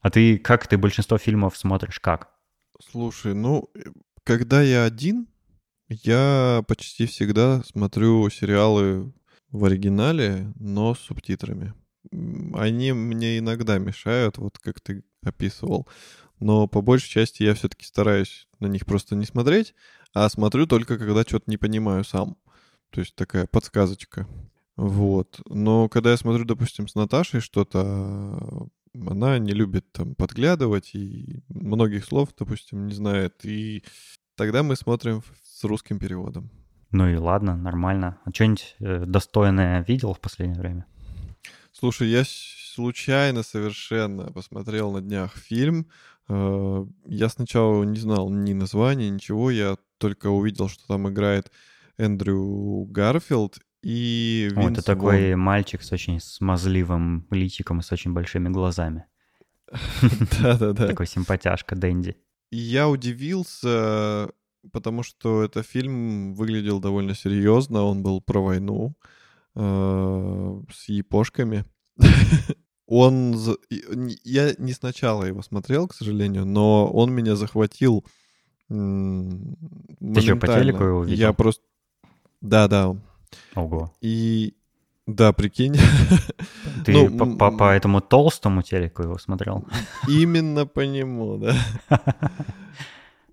А 0.01 0.10
ты 0.10 0.38
как 0.38 0.67
ты 0.67 0.77
большинство 0.77 1.17
фильмов 1.17 1.56
смотришь 1.56 2.01
как? 2.01 2.29
Слушай, 2.91 3.34
ну, 3.34 3.69
э, 3.73 3.84
когда 4.25 4.62
я 4.62 4.84
один, 4.84 5.27
я 5.89 6.63
почти 6.67 7.06
всегда 7.06 7.63
смотрю 7.63 8.30
сериалы 8.30 9.13
в 9.52 9.65
оригинале, 9.65 10.52
но 10.56 10.96
с 10.96 11.00
субтитрами. 11.00 11.74
Они 12.54 12.91
мне 12.91 13.38
иногда 13.38 13.78
мешают, 13.78 14.38
вот 14.38 14.58
как 14.60 14.82
ты 14.82 15.04
описывал. 15.24 15.88
Но 16.39 16.67
по 16.67 16.82
большей 16.82 17.10
части 17.10 17.43
я 17.43 17.54
все-таки 17.54 17.86
стараюсь 17.86 18.48
на 18.60 18.67
них 18.67 18.86
просто 18.86 19.15
не 19.15 19.26
смотреть, 19.26 19.74
а 20.13 20.28
смотрю 20.30 20.67
только 20.67 20.98
когда 20.98 21.22
что-то 21.22 21.50
не 21.50 21.58
понимаю 21.58 22.04
сам. 22.04 22.38
То 22.89 23.02
есть 23.02 23.15
такая 23.15 23.48
подсказочка. 23.48 24.28
Вот. 24.76 25.41
Но 25.48 25.88
когда 25.89 26.12
я 26.12 26.17
смотрю, 26.17 26.46
допустим, 26.46 26.88
с 26.88 26.96
Наташей 26.96 27.39
что-то, 27.39 28.67
она 28.93 29.39
не 29.39 29.54
любит 29.54 29.91
там 29.91 30.15
подглядывать 30.15 30.93
и 30.93 31.43
многих 31.48 32.06
слов, 32.06 32.30
допустим, 32.38 32.88
не 32.88 32.93
знает. 32.93 33.46
И 33.46 33.84
тогда 34.36 34.63
мы 34.63 34.76
смотрим 34.76 35.22
с 35.43 35.63
русским 35.63 36.00
переводом. 36.00 36.50
Ну 36.91 37.08
и 37.08 37.15
ладно, 37.15 37.56
нормально. 37.56 38.19
А 38.24 38.32
что-нибудь 38.32 38.76
э, 38.80 39.06
достойное 39.06 39.84
видел 39.84 40.13
в 40.13 40.19
последнее 40.19 40.60
время? 40.60 40.86
Слушай, 41.72 42.10
я 42.10 42.24
случайно 42.26 43.41
совершенно 43.41 44.32
посмотрел 44.32 44.91
на 44.91 45.02
днях 45.02 45.36
фильм. 45.36 45.88
Э, 46.30 46.86
я 47.06 47.30
сначала 47.30 47.84
не 47.84 48.00
знал 48.00 48.30
ни 48.30 48.54
названия, 48.54 49.10
ничего. 49.10 49.50
Я 49.50 49.78
только 49.98 50.28
увидел, 50.28 50.69
что 50.69 50.86
там 50.88 51.10
играет 51.10 51.52
Эндрю 51.98 52.86
Гарфилд 52.89 53.60
и 53.82 54.50
О, 54.56 54.69
это 54.69 54.82
такой 54.82 55.32
Вон. 55.32 55.39
мальчик 55.39 55.82
с 55.84 55.91
очень 55.91 56.19
смазливым 56.19 57.28
личиком 57.32 57.80
и 57.80 57.84
с 57.84 57.91
очень 57.91 58.13
большими 58.13 58.50
глазами. 58.50 59.06
Да-да-да. 60.41 60.88
Такой 60.88 61.08
симпатяшка 61.08 61.76
Дэнди. 61.76 62.15
Я 62.56 62.88
удивился, 62.88 64.30
потому 64.72 65.02
что 65.02 65.44
этот 65.44 65.66
фильм 65.66 66.36
выглядел 66.36 66.80
довольно 66.80 67.16
серьезно. 67.16 67.82
Он 67.82 68.04
был 68.04 68.22
про 68.22 68.44
войну 68.44 68.94
э, 69.56 70.62
с 70.72 70.88
япошками. 70.88 71.66
Он... 72.86 73.36
Я 74.24 74.54
не 74.60 74.74
сначала 74.74 75.24
его 75.24 75.42
смотрел, 75.42 75.88
к 75.88 75.96
сожалению, 75.96 76.46
но 76.46 76.88
он 76.92 77.12
меня 77.12 77.36
захватил 77.36 78.06
Ты 78.68 78.76
что, 80.22 80.36
по 80.36 80.48
телеку 80.48 80.84
его 80.84 81.04
видел? 81.04 81.20
Я 81.20 81.34
просто... 81.34 81.63
Да, 82.42 82.68
да. 82.68 82.96
Ого. 83.56 83.92
И 84.02 84.54
да, 85.06 85.34
прикинь. 85.34 85.76
Ты 86.86 86.94
ну, 86.94 87.38
по, 87.38 87.52
по, 87.52 87.72
этому 87.72 88.02
толстому 88.02 88.62
телеку 88.62 89.04
его 89.04 89.18
смотрел? 89.18 89.66
Именно 90.08 90.66
по 90.66 90.82
нему, 90.82 91.38
да. 91.38 91.56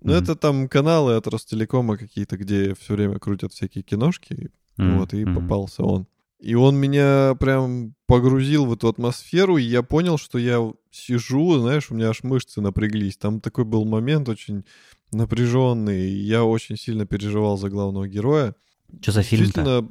Ну, 0.03 0.13
это 0.13 0.35
там 0.35 0.67
каналы 0.67 1.13
от 1.13 1.27
Ростелекома 1.27 1.95
какие-то, 1.95 2.35
где 2.35 2.73
все 2.73 2.95
время 2.95 3.19
крутят 3.19 3.53
всякие 3.53 3.83
киношки. 3.83 4.49
Вот, 4.77 5.13
и 5.13 5.25
попался 5.25 5.83
он. 5.83 6.07
И 6.39 6.55
он 6.55 6.75
меня 6.75 7.35
прям 7.39 7.93
погрузил 8.07 8.65
в 8.65 8.73
эту 8.73 8.87
атмосферу, 8.87 9.57
и 9.57 9.63
я 9.63 9.83
понял, 9.83 10.17
что 10.17 10.39
я 10.39 10.73
сижу, 10.89 11.59
знаешь, 11.59 11.91
у 11.91 11.93
меня 11.93 12.09
аж 12.09 12.23
мышцы 12.23 12.61
напряглись. 12.61 13.15
Там 13.15 13.41
такой 13.41 13.63
был 13.63 13.85
момент 13.85 14.27
очень 14.27 14.65
напряженный, 15.11 16.09
и 16.09 16.17
я 16.23 16.43
очень 16.43 16.77
сильно 16.77 17.05
переживал 17.05 17.57
за 17.57 17.69
главного 17.69 18.07
героя. 18.07 18.55
Что 19.01 19.11
за 19.11 19.21
фильм-то? 19.21 19.87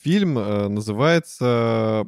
Фильм 0.00 0.38
э, 0.38 0.68
называется... 0.68 2.06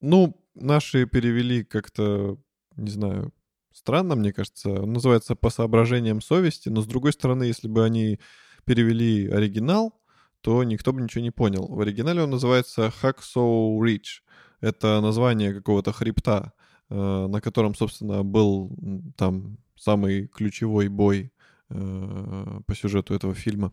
Ну, 0.00 0.40
наши 0.54 1.06
перевели 1.06 1.62
как-то, 1.62 2.38
не 2.76 2.90
знаю, 2.90 3.32
странно, 3.72 4.14
мне 4.14 4.32
кажется. 4.32 4.70
Он 4.70 4.92
называется 4.92 5.34
«По 5.34 5.50
соображениям 5.50 6.20
совести», 6.20 6.68
но, 6.68 6.80
с 6.80 6.86
другой 6.86 7.12
стороны, 7.12 7.44
если 7.44 7.68
бы 7.68 7.84
они 7.84 8.18
перевели 8.64 9.28
оригинал, 9.28 10.00
то 10.40 10.64
никто 10.64 10.92
бы 10.92 11.02
ничего 11.02 11.22
не 11.22 11.30
понял. 11.30 11.66
В 11.66 11.80
оригинале 11.80 12.22
он 12.22 12.30
называется 12.30 12.92
Hacksaw 13.02 13.78
Ridge. 13.78 14.22
Это 14.60 15.00
название 15.00 15.54
какого-то 15.54 15.92
хребта, 15.92 16.52
э, 16.88 16.94
на 16.94 17.40
котором, 17.40 17.74
собственно, 17.74 18.22
был 18.22 18.74
там 19.16 19.58
самый 19.76 20.28
ключевой 20.28 20.88
бой 20.88 21.32
э, 21.70 22.60
по 22.66 22.74
сюжету 22.74 23.14
этого 23.14 23.34
фильма. 23.34 23.72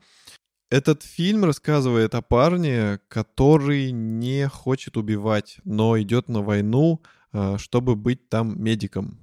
Этот 0.70 1.04
фильм 1.04 1.46
рассказывает 1.46 2.14
о 2.14 2.22
парне, 2.22 3.00
который 3.08 3.92
не 3.92 4.50
хочет 4.50 4.98
убивать, 4.98 5.60
но 5.64 6.00
идет 6.02 6.28
на 6.28 6.42
войну, 6.42 7.02
э, 7.32 7.58
чтобы 7.58 7.96
быть 7.96 8.28
там 8.28 8.62
медиком. 8.62 9.18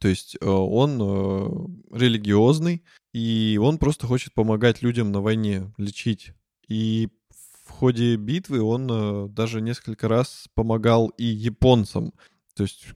То 0.00 0.08
есть 0.08 0.36
э, 0.40 0.46
он 0.48 0.98
э, 1.00 1.96
религиозный, 1.96 2.82
и 3.12 3.56
он 3.62 3.78
просто 3.78 4.08
хочет 4.08 4.34
помогать 4.34 4.82
людям 4.82 5.12
на 5.12 5.20
войне, 5.20 5.72
лечить. 5.76 6.32
И 6.66 7.08
в 7.66 7.70
ходе 7.70 8.16
битвы 8.16 8.60
он 8.60 9.32
даже 9.32 9.60
несколько 9.60 10.08
раз 10.08 10.48
помогал 10.54 11.08
и 11.16 11.24
японцам, 11.24 12.12
то 12.54 12.64
есть, 12.64 12.88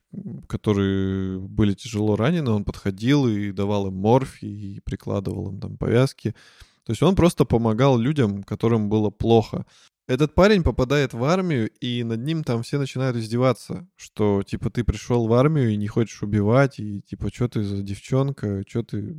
которые 0.49 1.39
были 1.39 1.75
тяжело 1.75 2.17
ранены, 2.17 2.51
он 2.51 2.65
подходил 2.65 3.29
и 3.29 3.53
давал 3.53 3.87
им 3.87 3.95
морфий, 3.95 4.77
и 4.77 4.81
прикладывал 4.81 5.51
им 5.51 5.61
там 5.61 5.77
повязки. 5.79 6.35
То 6.85 6.93
есть 6.93 7.03
он 7.03 7.17
просто 7.17 7.45
помогал 7.45 7.99
людям, 7.99 8.43
которым 8.43 8.89
было 8.89 9.11
плохо. 9.11 9.67
Этот 10.07 10.35
парень 10.35 10.63
попадает 10.63 11.15
в 11.15 11.25
армию, 11.25 11.71
и 11.81 12.05
над 12.05 12.21
ним 12.21 12.45
там 12.45 12.63
все 12.63 12.79
начинают 12.79 13.17
издеваться, 13.17 13.89
что, 13.97 14.43
типа, 14.43 14.69
ты 14.69 14.85
пришел 14.85 15.27
в 15.27 15.33
армию 15.33 15.71
и 15.71 15.77
не 15.77 15.87
хочешь 15.87 16.23
убивать, 16.23 16.79
и, 16.79 17.01
типа, 17.01 17.31
что 17.33 17.49
ты 17.49 17.63
за 17.63 17.83
девчонка, 17.83 18.63
что 18.69 18.83
ты 18.83 19.17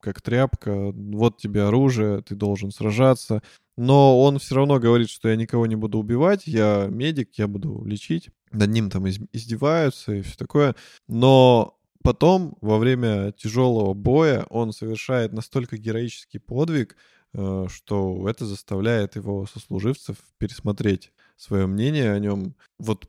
как 0.00 0.20
тряпка, 0.20 0.92
вот 0.92 1.38
тебе 1.38 1.62
оружие, 1.62 2.22
ты 2.22 2.34
должен 2.34 2.70
сражаться. 2.70 3.42
Но 3.76 4.20
он 4.20 4.38
все 4.38 4.56
равно 4.56 4.78
говорит, 4.78 5.10
что 5.10 5.28
я 5.28 5.36
никого 5.36 5.66
не 5.66 5.76
буду 5.76 5.98
убивать, 5.98 6.46
я 6.46 6.86
медик, 6.90 7.30
я 7.34 7.46
буду 7.46 7.84
лечить. 7.84 8.30
Над 8.52 8.70
ним 8.70 8.90
там 8.90 9.06
издеваются 9.08 10.14
и 10.14 10.22
все 10.22 10.36
такое. 10.36 10.74
Но 11.08 11.75
Потом, 12.06 12.56
во 12.60 12.78
время 12.78 13.32
тяжелого 13.32 13.92
боя, 13.92 14.46
он 14.48 14.72
совершает 14.72 15.32
настолько 15.32 15.76
героический 15.76 16.38
подвиг, 16.38 16.94
э, 17.34 17.66
что 17.68 18.28
это 18.28 18.46
заставляет 18.46 19.16
его 19.16 19.44
сослуживцев 19.52 20.16
пересмотреть 20.38 21.10
свое 21.36 21.66
мнение 21.66 22.12
о 22.12 22.20
нем. 22.20 22.54
Вот 22.78 23.08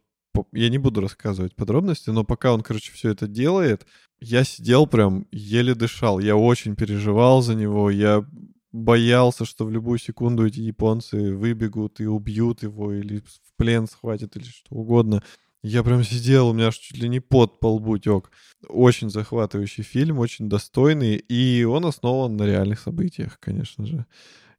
я 0.51 0.69
не 0.69 0.79
буду 0.79 1.01
рассказывать 1.01 1.55
подробности, 1.55 2.09
но 2.09 2.23
пока 2.23 2.51
он, 2.51 2.63
короче, 2.63 2.91
все 2.91 3.11
это 3.11 3.27
делает, 3.27 3.85
я 4.19 4.43
сидел 4.43 4.87
прям, 4.87 5.27
еле 5.31 5.75
дышал. 5.75 6.17
Я 6.17 6.35
очень 6.35 6.75
переживал 6.75 7.43
за 7.43 7.53
него. 7.53 7.91
Я 7.91 8.25
боялся, 8.71 9.45
что 9.45 9.65
в 9.65 9.71
любую 9.71 9.99
секунду 9.99 10.47
эти 10.47 10.61
японцы 10.61 11.35
выбегут 11.35 11.99
и 11.99 12.07
убьют 12.07 12.63
его, 12.63 12.91
или 12.93 13.19
в 13.19 13.55
плен 13.57 13.85
схватят, 13.85 14.35
или 14.37 14.45
что 14.45 14.75
угодно. 14.75 15.21
Я 15.67 15.83
прям 15.83 16.01
сидел, 16.03 16.47
у 16.47 16.53
меня 16.53 16.67
аж 16.67 16.77
чуть 16.77 16.97
ли 16.97 17.09
не 17.09 17.19
под 17.19 17.59
по 17.59 17.97
тек. 17.97 18.31
Очень 18.69 19.09
захватывающий 19.09 19.83
фильм, 19.83 20.19
очень 20.19 20.47
достойный, 20.47 21.17
и 21.17 21.65
он 21.65 21.85
основан 21.85 22.37
на 22.37 22.43
реальных 22.43 22.79
событиях, 22.79 23.37
конечно 23.41 23.85
же. 23.85 24.05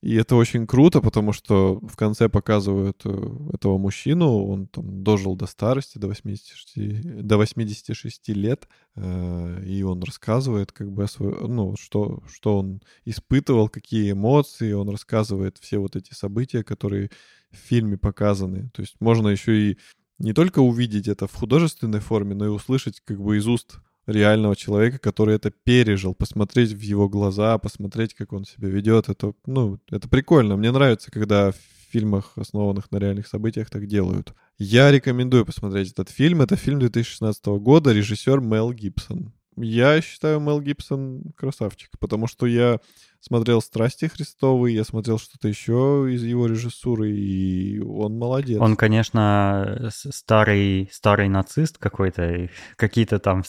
И 0.03 0.15
это 0.15 0.37
очень 0.37 0.67
круто, 0.67 1.01
потому 1.01 1.33
что 1.33 1.81
в 1.81 1.97
конце 1.97 2.29
показывают 2.29 3.01
э, 3.05 3.11
этого 3.55 3.79
мужчину, 3.79 4.45
он 4.45 4.67
там 4.69 5.03
дожил 5.03 5.35
до 5.35 5.47
старости, 5.47 5.99
до 5.99 6.09
86, 6.09 7.23
до 7.23 7.37
86 7.37 8.29
лет, 8.29 8.69
э, 8.95 9.65
и 9.67 9.83
он 9.83 10.03
рассказывает 10.03 10.71
как 10.73 10.93
бы 10.93 11.05
о 11.05 11.09
своем, 11.09 11.57
ну, 11.57 11.75
что, 11.77 12.23
что 12.33 12.59
он 12.59 12.81
испытывал, 13.07 13.69
какие 13.69 14.13
эмоции, 14.13 14.73
он 14.73 14.91
рассказывает 14.91 15.57
все 15.59 15.79
вот 15.79 15.97
эти 15.97 16.13
события, 16.13 16.63
которые 16.63 17.11
в 17.51 17.57
фильме 17.57 17.97
показаны. 17.97 18.71
То 18.75 18.83
есть 18.83 18.97
можно 19.01 19.29
еще 19.29 19.71
и 19.71 19.79
не 20.19 20.33
только 20.33 20.61
увидеть 20.61 21.09
это 21.09 21.27
в 21.27 21.35
художественной 21.35 22.01
форме, 22.01 22.35
но 22.35 22.47
и 22.47 22.49
услышать 22.49 23.01
как 23.05 23.21
бы 23.21 23.37
из 23.37 23.47
уст 23.47 23.79
реального 24.07 24.57
человека, 24.57 24.99
который 24.99 25.37
это 25.37 25.51
пережил, 25.51 26.15
посмотреть 26.15 26.73
в 26.73 26.81
его 26.81 27.09
глаза, 27.09 27.59
посмотреть, 27.59 28.15
как 28.15 28.33
он 28.33 28.45
себя 28.45 28.69
ведет. 28.69 29.09
Это, 29.09 29.35
ну, 29.47 29.79
это 29.91 30.09
прикольно. 30.09 30.57
Мне 30.57 30.73
нравится, 30.73 31.11
когда 31.11 31.53
в 31.53 31.57
фильмах, 31.91 32.33
основанных 32.37 32.91
на 32.91 32.99
реальных 32.99 33.27
событиях, 33.27 33.71
так 33.71 33.87
делают. 33.87 34.35
Я 34.59 34.91
рекомендую 34.91 35.47
посмотреть 35.47 35.93
этот 35.93 36.11
фильм. 36.11 36.43
Это 36.43 36.57
фильм 36.57 36.81
2016 36.81 37.47
года, 37.47 37.93
режиссер 37.93 38.41
Мел 38.41 38.73
Гибсон. 38.73 39.33
Я 39.61 40.01
считаю 40.01 40.41
Мел 40.41 40.61
Гибсон 40.61 41.33
красавчик, 41.37 41.91
потому 41.99 42.27
что 42.27 42.47
я 42.47 42.81
смотрел 43.21 43.61
«Страсти 43.61 44.07
Христовы», 44.07 44.71
я 44.71 44.85
смотрел 44.85 45.19
что-то 45.19 45.49
еще 45.49 46.09
из 46.11 46.23
его 46.23 46.47
режиссуры, 46.47 47.11
и 47.11 47.81
он 47.81 48.17
молодец. 48.19 48.61
Он, 48.61 48.77
конечно, 48.77 49.91
старый, 49.93 50.89
старый 50.93 51.29
нацист 51.29 51.79
какой-то, 51.79 52.49
какие-то 52.77 53.19
там 53.19 53.43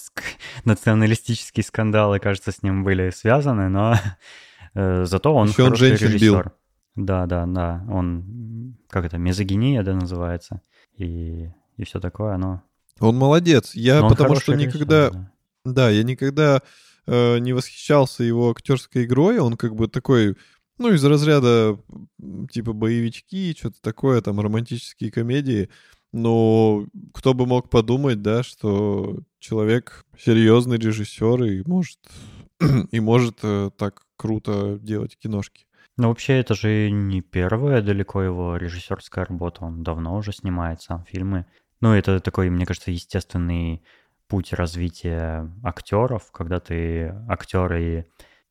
националистические 0.66 1.64
скандалы, 1.64 2.20
кажется, 2.20 2.52
с 2.52 2.64
ним 2.64 2.84
были 2.84 3.12
связаны, 3.12 3.70
но 3.70 3.96
э, 4.74 5.06
зато 5.06 5.34
он 5.34 5.50
еще 5.50 5.66
хороший 5.66 5.92
он 5.92 5.98
режиссер. 5.98 6.44
Бил. 6.44 7.06
Да, 7.06 7.26
да, 7.26 7.46
да. 7.46 7.86
Он, 7.90 8.76
как 8.90 9.06
это, 9.06 9.18
мезогиния, 9.18 9.84
да, 9.84 9.94
называется, 9.94 10.62
и, 10.98 11.50
и 11.78 11.84
все 11.84 12.00
такое, 12.00 12.38
но... 12.38 12.64
Он 13.00 13.16
молодец. 13.16 13.76
Я 13.76 14.02
потому 14.02 14.36
что 14.36 14.56
никогда... 14.56 15.08
Режиссер, 15.08 15.22
да. 15.22 15.32
Да, 15.66 15.90
я 15.90 16.04
никогда 16.04 16.62
э, 17.06 17.40
не 17.40 17.54
восхищался 17.54 18.24
его 18.24 18.52
актерской 18.52 19.06
игрой. 19.06 19.40
Он 19.40 19.58
как 19.58 19.76
бы 19.76 19.88
такой, 19.88 20.36
ну, 20.78 20.92
из 20.94 21.04
разряда 21.04 21.80
типа 22.52 22.74
боевички, 22.74 23.56
что-то 23.58 23.82
такое, 23.82 24.22
там, 24.22 24.40
романтические 24.40 25.12
комедии. 25.12 25.70
Но 26.12 26.88
кто 27.14 27.34
бы 27.34 27.46
мог 27.46 27.70
подумать, 27.70 28.22
да, 28.22 28.42
что 28.44 29.20
человек 29.40 30.06
серьезный 30.18 30.78
режиссер 30.78 31.44
и 31.44 31.64
может, 31.68 32.00
и 32.92 33.00
может 33.00 33.40
э, 33.44 33.70
так 33.78 34.04
круто 34.18 34.80
делать 34.82 35.18
киношки. 35.18 35.66
Ну, 35.98 36.08
вообще, 36.08 36.40
это 36.40 36.56
же 36.56 36.90
не 36.90 37.22
первая 37.22 37.82
далеко 37.82 38.22
его 38.22 38.56
режиссерская 38.56 39.26
работа. 39.26 39.66
Он 39.66 39.84
давно 39.84 40.16
уже 40.16 40.32
снимает 40.32 40.82
сам 40.82 41.04
фильмы. 41.06 41.46
Ну, 41.82 41.94
это 41.94 42.20
такой, 42.22 42.50
мне 42.50 42.66
кажется, 42.66 42.92
естественный 42.92 43.84
путь 44.30 44.54
развития 44.54 45.52
актеров, 45.64 46.32
когда 46.32 46.60
ты 46.60 47.14
актер 47.28 47.74
и 47.74 48.04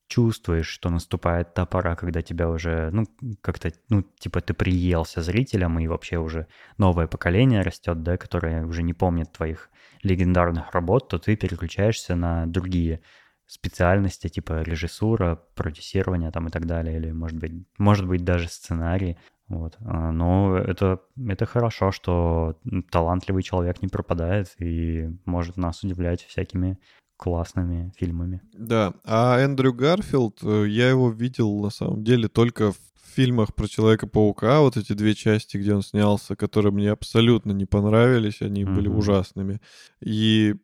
чувствуешь, 0.08 0.66
что 0.66 0.90
наступает 0.90 1.54
та 1.54 1.66
пора, 1.66 1.94
когда 1.94 2.20
тебя 2.20 2.48
уже, 2.48 2.90
ну, 2.90 3.06
как-то, 3.40 3.70
ну, 3.88 4.02
типа 4.18 4.40
ты 4.40 4.54
приелся 4.54 5.22
зрителям, 5.22 5.78
и 5.78 5.86
вообще 5.86 6.18
уже 6.18 6.46
новое 6.78 7.06
поколение 7.06 7.62
растет, 7.62 8.02
да, 8.02 8.16
которое 8.16 8.66
уже 8.66 8.82
не 8.82 8.94
помнит 8.94 9.32
твоих 9.32 9.70
легендарных 10.02 10.72
работ, 10.72 11.08
то 11.08 11.18
ты 11.18 11.36
переключаешься 11.36 12.16
на 12.16 12.46
другие 12.46 13.00
специальности, 13.46 14.28
типа 14.28 14.62
режиссура, 14.62 15.40
продюсирование 15.54 16.30
там 16.30 16.48
и 16.48 16.50
так 16.50 16.66
далее, 16.66 16.96
или, 16.96 17.12
может 17.12 17.38
быть, 17.38 17.52
может 17.78 18.06
быть 18.06 18.24
даже 18.24 18.48
сценарий. 18.48 19.16
Вот. 19.48 19.76
А, 19.80 20.12
но 20.12 20.56
это, 20.56 21.00
это 21.26 21.46
хорошо, 21.46 21.90
что 21.90 22.58
талантливый 22.90 23.42
человек 23.42 23.80
не 23.82 23.88
пропадает 23.88 24.54
и 24.58 25.08
может 25.24 25.56
нас 25.56 25.82
удивлять 25.82 26.22
всякими 26.22 26.78
классными 27.16 27.92
фильмами. 27.96 28.40
Да, 28.52 28.94
а 29.04 29.38
Эндрю 29.38 29.74
Гарфилд, 29.74 30.38
э, 30.42 30.66
я 30.68 30.88
его 30.88 31.10
видел 31.10 31.60
на 31.60 31.70
самом 31.70 32.04
деле 32.04 32.28
только 32.28 32.72
в 32.72 32.76
фильмах 33.14 33.54
про 33.54 33.66
Человека-паука, 33.66 34.60
вот 34.60 34.76
эти 34.76 34.92
две 34.92 35.14
части, 35.14 35.56
где 35.56 35.74
он 35.74 35.82
снялся, 35.82 36.36
которые 36.36 36.72
мне 36.72 36.90
абсолютно 36.90 37.50
не 37.50 37.66
понравились, 37.66 38.40
они 38.40 38.62
mm-hmm. 38.62 38.74
были 38.74 38.88
ужасными. 38.88 39.60
И 40.00 40.54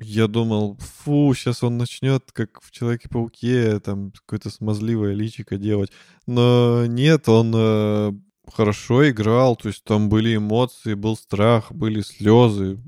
я 0.00 0.28
думал, 0.28 0.78
фу, 0.78 1.34
сейчас 1.34 1.62
он 1.62 1.76
начнет, 1.76 2.30
как 2.32 2.62
в 2.62 2.70
Человеке-пауке, 2.70 3.80
там 3.80 4.12
какое-то 4.12 4.48
смазливое 4.48 5.12
личико 5.12 5.58
делать. 5.58 5.90
Но 6.26 6.86
нет, 6.86 7.28
он 7.28 7.52
э, 7.54 8.12
хорошо 8.50 9.08
играл, 9.08 9.56
то 9.56 9.68
есть 9.68 9.84
там 9.84 10.08
были 10.08 10.36
эмоции, 10.36 10.94
был 10.94 11.16
страх, 11.16 11.72
были 11.72 12.00
слезы. 12.00 12.78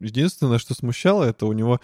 Единственное, 0.00 0.58
что 0.58 0.74
смущало, 0.74 1.24
это 1.24 1.46
у 1.46 1.52
него 1.52 1.80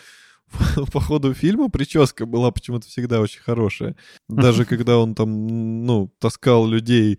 по 0.93 1.01
ходу 1.01 1.35
фильма 1.35 1.69
прическа 1.69 2.27
была 2.27 2.51
почему-то 2.51 2.87
всегда 2.87 3.21
очень 3.21 3.41
хорошая. 3.41 3.97
Даже 4.29 4.65
когда 4.67 4.99
он 4.99 5.15
там, 5.15 5.85
ну, 5.85 6.13
таскал 6.19 6.67
людей 6.67 7.19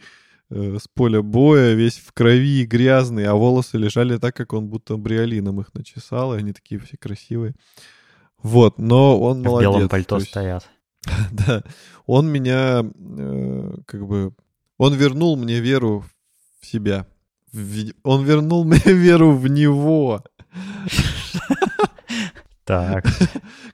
э, 0.50 0.78
с 0.82 0.88
поля 0.88 1.22
боя, 1.22 1.74
весь 1.74 1.98
в 1.98 2.12
крови, 2.14 2.66
грязный, 2.66 3.26
а 3.26 3.36
волосы 3.36 3.78
лежали 3.78 4.18
так, 4.18 4.36
как 4.36 4.54
он 4.54 4.68
будто 4.68 4.98
бриолином 4.98 5.62
их 5.62 5.74
начесал, 5.74 6.34
и 6.34 6.40
они 6.40 6.54
такие 6.54 6.80
все 6.80 6.98
красивые. 6.98 7.56
Вот, 8.42 8.78
но 8.78 9.20
он 9.20 9.42
в 9.42 9.46
молодец. 9.46 9.70
В 9.70 9.74
белом 9.74 9.90
пальто 9.90 10.18
есть, 10.18 10.30
стоят. 10.30 10.70
да, 11.32 11.64
он 12.06 12.28
меня 12.28 12.84
э, 12.84 13.74
как 13.86 14.08
бы 14.08 14.34
он 14.80 14.96
вернул 14.96 15.36
мне 15.36 15.60
веру 15.60 16.06
в 16.60 16.66
себя. 16.66 17.06
Он 18.04 18.24
вернул 18.24 18.64
мне 18.64 18.80
веру 18.86 19.34
в 19.34 19.48
него. 19.48 20.24
Так. 22.64 23.04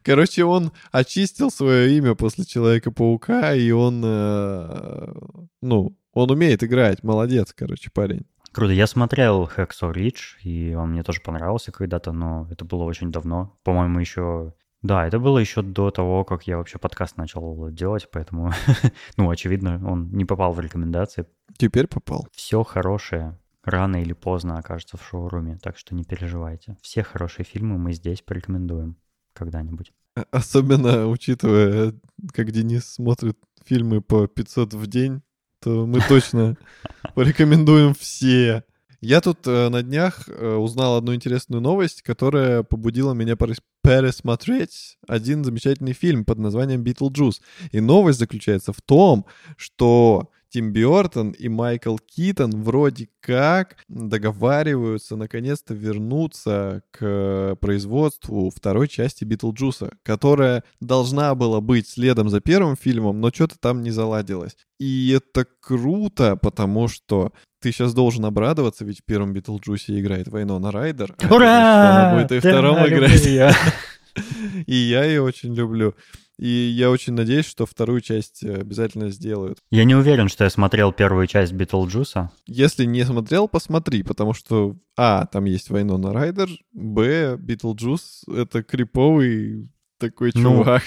Короче, 0.03 0.45
он 0.45 0.71
очистил 0.91 1.51
свое 1.51 1.95
имя 1.97 2.15
после 2.15 2.43
Человека-паука, 2.45 3.53
и 3.53 3.69
он, 3.71 4.01
э, 4.03 5.13
ну, 5.61 5.97
он 6.13 6.31
умеет 6.31 6.63
играть. 6.63 7.03
Молодец, 7.03 7.53
короче, 7.53 7.91
парень. 7.93 8.25
Круто. 8.51 8.71
Я 8.71 8.87
смотрел 8.87 9.49
Hacksaw 9.55 9.93
Ridge, 9.93 10.41
и 10.43 10.73
он 10.73 10.91
мне 10.91 11.03
тоже 11.03 11.19
понравился 11.21 11.71
когда-то, 11.71 12.13
но 12.13 12.47
это 12.49 12.65
было 12.65 12.83
очень 12.83 13.11
давно. 13.11 13.55
По-моему, 13.63 13.99
еще 13.99 14.53
да, 14.85 15.07
это 15.07 15.19
было 15.19 15.39
еще 15.39 15.63
до 15.63 15.89
того, 15.89 16.23
как 16.23 16.45
я 16.45 16.57
вообще 16.57 16.77
подкаст 16.77 17.17
начал 17.17 17.69
делать, 17.71 18.07
поэтому, 18.11 18.51
ну, 19.17 19.29
очевидно, 19.29 19.81
он 19.83 20.11
не 20.11 20.25
попал 20.25 20.53
в 20.53 20.59
рекомендации. 20.59 21.25
Теперь 21.57 21.87
попал. 21.87 22.27
Все 22.31 22.63
хорошее 22.63 23.39
рано 23.63 24.01
или 24.01 24.13
поздно 24.13 24.59
окажется 24.59 24.97
в 24.97 25.03
шоуруме, 25.03 25.57
так 25.57 25.77
что 25.79 25.95
не 25.95 26.03
переживайте. 26.03 26.77
Все 26.83 27.01
хорошие 27.01 27.45
фильмы 27.45 27.79
мы 27.79 27.93
здесь 27.93 28.21
порекомендуем 28.21 28.97
когда-нибудь. 29.33 29.91
Особенно 30.29 31.07
учитывая, 31.07 31.93
как 32.31 32.51
Денис 32.51 32.85
смотрит 32.85 33.39
фильмы 33.65 34.01
по 34.01 34.27
500 34.27 34.75
в 34.75 34.85
день, 34.85 35.23
то 35.61 35.87
мы 35.87 35.99
точно 35.99 36.57
порекомендуем 37.15 37.95
все. 37.95 38.63
Я 39.05 39.21
тут 39.21 39.45
э, 39.45 39.69
на 39.69 39.83
днях 39.83 40.27
э, 40.27 40.55
узнал 40.55 40.97
одну 40.97 41.13
интересную 41.13 41.61
новость, 41.61 42.01
которая 42.01 42.63
побудила 42.63 43.13
меня 43.13 43.35
пересмотреть 43.35 44.97
один 45.07 45.43
замечательный 45.43 45.93
фильм 45.93 46.25
под 46.25 46.39
названием 46.39 46.81
«Битлджус». 46.81 47.39
И 47.71 47.81
новость 47.81 48.17
заключается 48.17 48.73
в 48.73 48.81
том, 48.81 49.27
что 49.57 50.31
Тим 50.55 50.71
Бёртон 50.71 51.31
и 51.31 51.49
Майкл 51.49 51.97
Китон 51.97 52.63
вроде 52.63 53.09
как 53.19 53.75
договариваются 53.89 55.17
наконец-то 55.17 55.73
вернуться 55.73 56.81
к 56.91 57.57
производству 57.59 58.49
второй 58.55 58.87
части 58.87 59.25
Битлджуса, 59.25 59.91
которая 60.01 60.63
должна 60.79 61.35
была 61.35 61.59
быть 61.59 61.89
следом 61.89 62.29
за 62.29 62.39
первым 62.39 62.77
фильмом, 62.77 63.19
но 63.19 63.31
что-то 63.33 63.59
там 63.59 63.83
не 63.83 63.91
заладилось. 63.91 64.55
И 64.79 65.11
это 65.11 65.45
круто, 65.59 66.37
потому 66.37 66.87
что 66.87 67.33
ты 67.61 67.73
сейчас 67.73 67.93
должен 67.93 68.23
обрадоваться, 68.23 68.85
ведь 68.85 69.01
в 69.01 69.03
первом 69.03 69.33
Битлджусе 69.33 69.99
играет 69.99 70.29
Вайнона 70.29 70.71
Райдер. 70.71 71.15
А 71.21 71.35
Ура! 71.35 71.89
Она 71.89 72.15
будет 72.15 72.31
и 72.31 72.39
втором 72.39 72.77
играть. 72.87 73.27
И 74.65 74.75
я 74.75 75.03
ее 75.03 75.21
очень 75.21 75.53
люблю. 75.53 75.95
И 76.37 76.47
я 76.47 76.91
очень 76.91 77.13
надеюсь, 77.13 77.45
что 77.45 77.65
вторую 77.65 78.01
часть 78.01 78.43
э, 78.43 78.55
обязательно 78.55 79.09
сделают. 79.09 79.59
Я 79.71 79.85
не 79.85 79.95
уверен, 79.95 80.27
что 80.27 80.43
я 80.43 80.49
смотрел 80.49 80.91
первую 80.91 81.27
часть 81.27 81.53
Битлджуса. 81.53 82.29
Если 82.45 82.83
не 82.83 83.05
смотрел, 83.05 83.47
посмотри, 83.47 84.03
потому 84.03 84.33
что, 84.33 84.75
а, 84.97 85.27
там 85.27 85.45
есть 85.45 85.69
Вайнона 85.69 86.11
Райдер, 86.11 86.49
б, 86.73 87.37
Битлджус— 87.37 88.25
это 88.27 88.63
криповый 88.63 89.69
такой 89.97 90.31
ну, 90.35 90.41
чувак. 90.41 90.83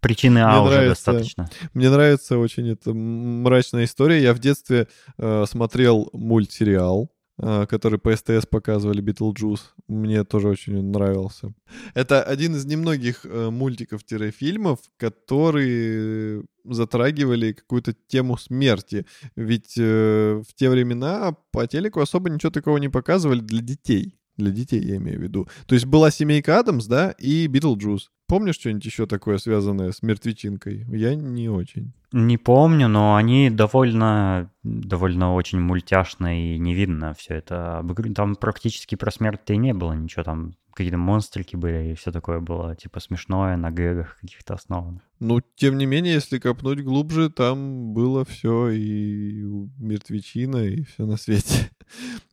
Причины 0.00 0.38
А 0.38 0.60
уже 0.62 0.72
нравится, 0.72 1.12
достаточно. 1.12 1.50
Мне 1.72 1.88
нравится 1.88 2.38
очень 2.38 2.68
эта 2.70 2.92
мрачная 2.92 3.84
история. 3.84 4.20
Я 4.20 4.34
в 4.34 4.40
детстве 4.40 4.88
э, 5.18 5.44
смотрел 5.48 6.10
мультсериал 6.12 7.12
который 7.40 7.98
по 7.98 8.14
СТС 8.14 8.46
показывали, 8.46 9.00
Битлджус. 9.00 9.74
Мне 9.88 10.24
тоже 10.24 10.48
очень 10.48 10.82
нравился. 10.82 11.54
Это 11.94 12.22
один 12.22 12.54
из 12.54 12.64
немногих 12.66 13.24
э, 13.24 13.50
мультиков-фильмов, 13.50 14.80
которые 14.96 16.44
затрагивали 16.64 17.52
какую-то 17.52 17.94
тему 18.08 18.36
смерти. 18.36 19.06
Ведь 19.36 19.74
э, 19.78 20.42
в 20.46 20.54
те 20.54 20.68
времена 20.68 21.34
по 21.50 21.66
телеку 21.66 22.00
особо 22.00 22.30
ничего 22.30 22.50
такого 22.50 22.76
не 22.76 22.88
показывали 22.88 23.40
для 23.40 23.62
детей. 23.62 24.16
Для 24.36 24.50
детей, 24.50 24.82
я 24.82 24.96
имею 24.96 25.18
в 25.18 25.22
виду. 25.22 25.48
То 25.66 25.74
есть 25.74 25.86
была 25.86 26.10
семейка 26.10 26.58
Адамс, 26.58 26.86
да, 26.86 27.10
и 27.18 27.46
Битлджус. 27.46 28.10
Помнишь 28.30 28.54
что-нибудь 28.54 28.84
еще 28.84 29.06
такое, 29.06 29.38
связанное 29.38 29.90
с 29.90 30.02
мертвечинкой? 30.02 30.86
Я 30.88 31.16
не 31.16 31.48
очень. 31.48 31.92
Не 32.12 32.38
помню, 32.38 32.86
но 32.86 33.16
они 33.16 33.50
довольно, 33.50 34.52
довольно 34.62 35.34
очень 35.34 35.58
мультяшно 35.58 36.40
и 36.40 36.56
не 36.56 36.72
видно 36.72 37.12
все 37.14 37.34
это. 37.34 37.84
Там 38.14 38.36
практически 38.36 38.94
про 38.94 39.10
смерть-то 39.10 39.52
и 39.54 39.56
не 39.56 39.74
было 39.74 39.94
ничего, 39.94 40.22
там 40.22 40.54
какие-то 40.72 40.96
монстрики 40.96 41.56
были 41.56 41.90
и 41.90 41.94
все 41.96 42.12
такое 42.12 42.38
было, 42.38 42.76
типа 42.76 43.00
смешное, 43.00 43.56
на 43.56 43.72
гэгах 43.72 44.16
каких-то 44.20 44.54
основано. 44.54 45.02
Ну, 45.18 45.40
тем 45.56 45.76
не 45.76 45.86
менее, 45.86 46.14
если 46.14 46.38
копнуть 46.38 46.84
глубже, 46.84 47.30
там 47.30 47.92
было 47.92 48.24
все 48.24 48.68
и 48.68 49.42
мертвечина, 49.78 50.58
и 50.58 50.84
все 50.84 51.04
на 51.04 51.16
свете. 51.16 51.70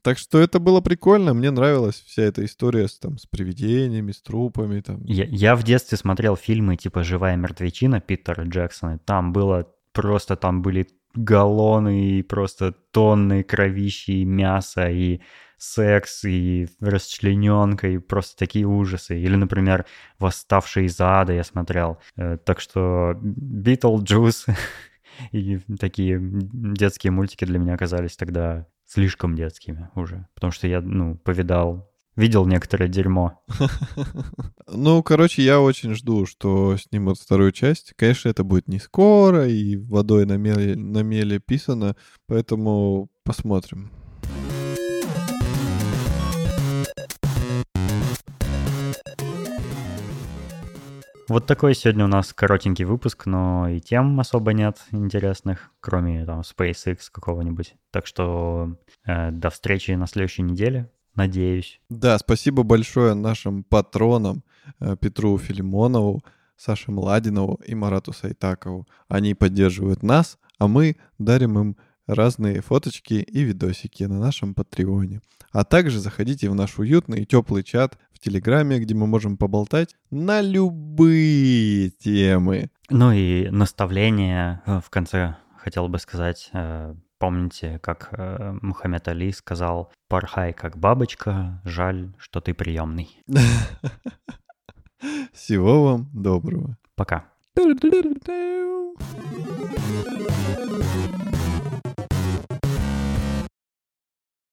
Так 0.01 0.17
что 0.17 0.39
это 0.39 0.59
было 0.59 0.81
прикольно, 0.81 1.33
мне 1.33 1.51
нравилась 1.51 2.03
вся 2.05 2.23
эта 2.23 2.45
история 2.45 2.87
с, 2.87 2.97
там, 2.97 3.17
с 3.17 3.25
привидениями, 3.25 4.11
с 4.11 4.21
трупами. 4.21 4.81
Там. 4.81 5.03
Я, 5.03 5.25
я 5.25 5.55
в 5.55 5.63
детстве 5.63 5.97
смотрел 5.97 6.35
фильмы 6.35 6.77
типа 6.77 7.03
«Живая 7.03 7.35
мертвечина» 7.35 7.99
Питера 7.99 8.43
Джексона. 8.43 8.99
Там 8.99 9.33
было 9.33 9.67
просто, 9.91 10.35
там 10.35 10.61
были 10.61 10.87
галлоны 11.15 12.19
и 12.19 12.21
просто 12.21 12.73
тонны 12.91 13.43
кровищи 13.43 14.11
и 14.11 14.25
мяса, 14.25 14.89
и 14.89 15.21
секс, 15.57 16.23
и 16.23 16.67
расчлененка, 16.79 17.87
и 17.87 17.97
просто 17.97 18.37
такие 18.37 18.65
ужасы. 18.65 19.19
Или, 19.19 19.35
например, 19.35 19.85
«Восставший 20.19 20.85
из 20.85 20.99
ада» 21.01 21.33
я 21.33 21.43
смотрел. 21.43 21.97
Э, 22.15 22.37
так 22.37 22.59
что 22.59 23.17
«Битлджус» 23.21 24.45
и 25.31 25.59
такие 25.79 26.19
детские 26.21 27.11
мультики 27.11 27.45
для 27.45 27.59
меня 27.59 27.73
оказались 27.73 28.15
тогда 28.15 28.67
слишком 28.87 29.35
детскими 29.35 29.89
уже. 29.95 30.27
Потому 30.33 30.51
что 30.51 30.67
я, 30.67 30.81
ну, 30.81 31.15
повидал 31.15 31.89
видел 32.17 32.45
некоторое 32.45 32.89
дерьмо. 32.89 33.41
Ну, 34.69 35.01
короче, 35.01 35.43
я 35.43 35.61
очень 35.61 35.93
жду, 35.93 36.25
что 36.25 36.75
снимут 36.75 37.17
вторую 37.17 37.53
часть. 37.53 37.93
Конечно, 37.95 38.27
это 38.27 38.43
будет 38.43 38.67
не 38.67 38.79
скоро 38.79 39.47
и 39.47 39.77
водой 39.77 40.25
на 40.25 40.35
меле, 40.35 40.75
на 40.75 41.03
меле 41.03 41.39
писано, 41.39 41.95
поэтому 42.27 43.09
посмотрим. 43.23 43.89
Вот 51.29 51.45
такой 51.45 51.75
сегодня 51.75 52.05
у 52.05 52.07
нас 52.07 52.31
коротенький 52.31 52.85
выпуск, 52.85 53.25
но 53.25 53.67
и 53.67 53.81
тем 53.81 54.17
особо 54.17 54.53
нет 54.53 54.77
интересных, 54.91 55.71
кроме 55.81 56.25
там 56.25 56.39
SpaceX 56.39 57.09
какого-нибудь. 57.11 57.75
Так 57.91 58.07
что 58.07 58.77
э, 59.05 59.31
до 59.31 59.49
встречи 59.49 59.91
на 59.91 60.07
следующей 60.07 60.43
неделе 60.43 60.89
надеюсь. 61.15 61.81
Да, 61.89 62.17
спасибо 62.17 62.63
большое 62.63 63.13
нашим 63.13 63.65
патронам 63.65 64.41
э, 64.79 64.95
Петру 64.95 65.37
Филимонову, 65.37 66.23
Саше 66.55 66.91
Младинову 66.91 67.59
и 67.65 67.75
Марату 67.75 68.13
Сайтакову. 68.13 68.87
Они 69.09 69.33
поддерживают 69.33 70.03
нас, 70.03 70.39
а 70.59 70.69
мы 70.69 70.95
дарим 71.17 71.59
им 71.59 71.77
разные 72.07 72.61
фоточки 72.61 73.15
и 73.15 73.43
видосики 73.43 74.03
на 74.03 74.19
нашем 74.19 74.53
Патреоне. 74.53 75.21
А 75.51 75.63
также 75.63 75.99
заходите 75.99 76.49
в 76.49 76.55
наш 76.55 76.79
уютный 76.79 77.21
и 77.21 77.25
теплый 77.25 77.63
чат 77.63 77.97
в 78.11 78.19
Телеграме, 78.19 78.79
где 78.79 78.95
мы 78.95 79.07
можем 79.07 79.37
поболтать 79.37 79.95
на 80.09 80.41
любые 80.41 81.89
темы. 81.89 82.69
Ну 82.89 83.11
и 83.11 83.49
наставление 83.49 84.61
э, 84.65 84.81
в 84.83 84.89
конце 84.89 85.35
хотел 85.57 85.87
бы 85.87 85.99
сказать 85.99 86.49
э, 86.53 86.95
Помните, 87.19 87.79
как 87.81 88.09
э, 88.11 88.57
Мухаммед 88.61 89.07
Али 89.07 89.31
сказал 89.31 89.91
«Порхай, 90.07 90.53
как 90.53 90.77
бабочка, 90.77 91.59
жаль, 91.65 92.13
что 92.19 92.41
ты 92.41 92.53
приемный». 92.53 93.09
Всего 95.33 95.83
вам 95.83 96.09
доброго. 96.13 96.77
Пока. 96.95 97.25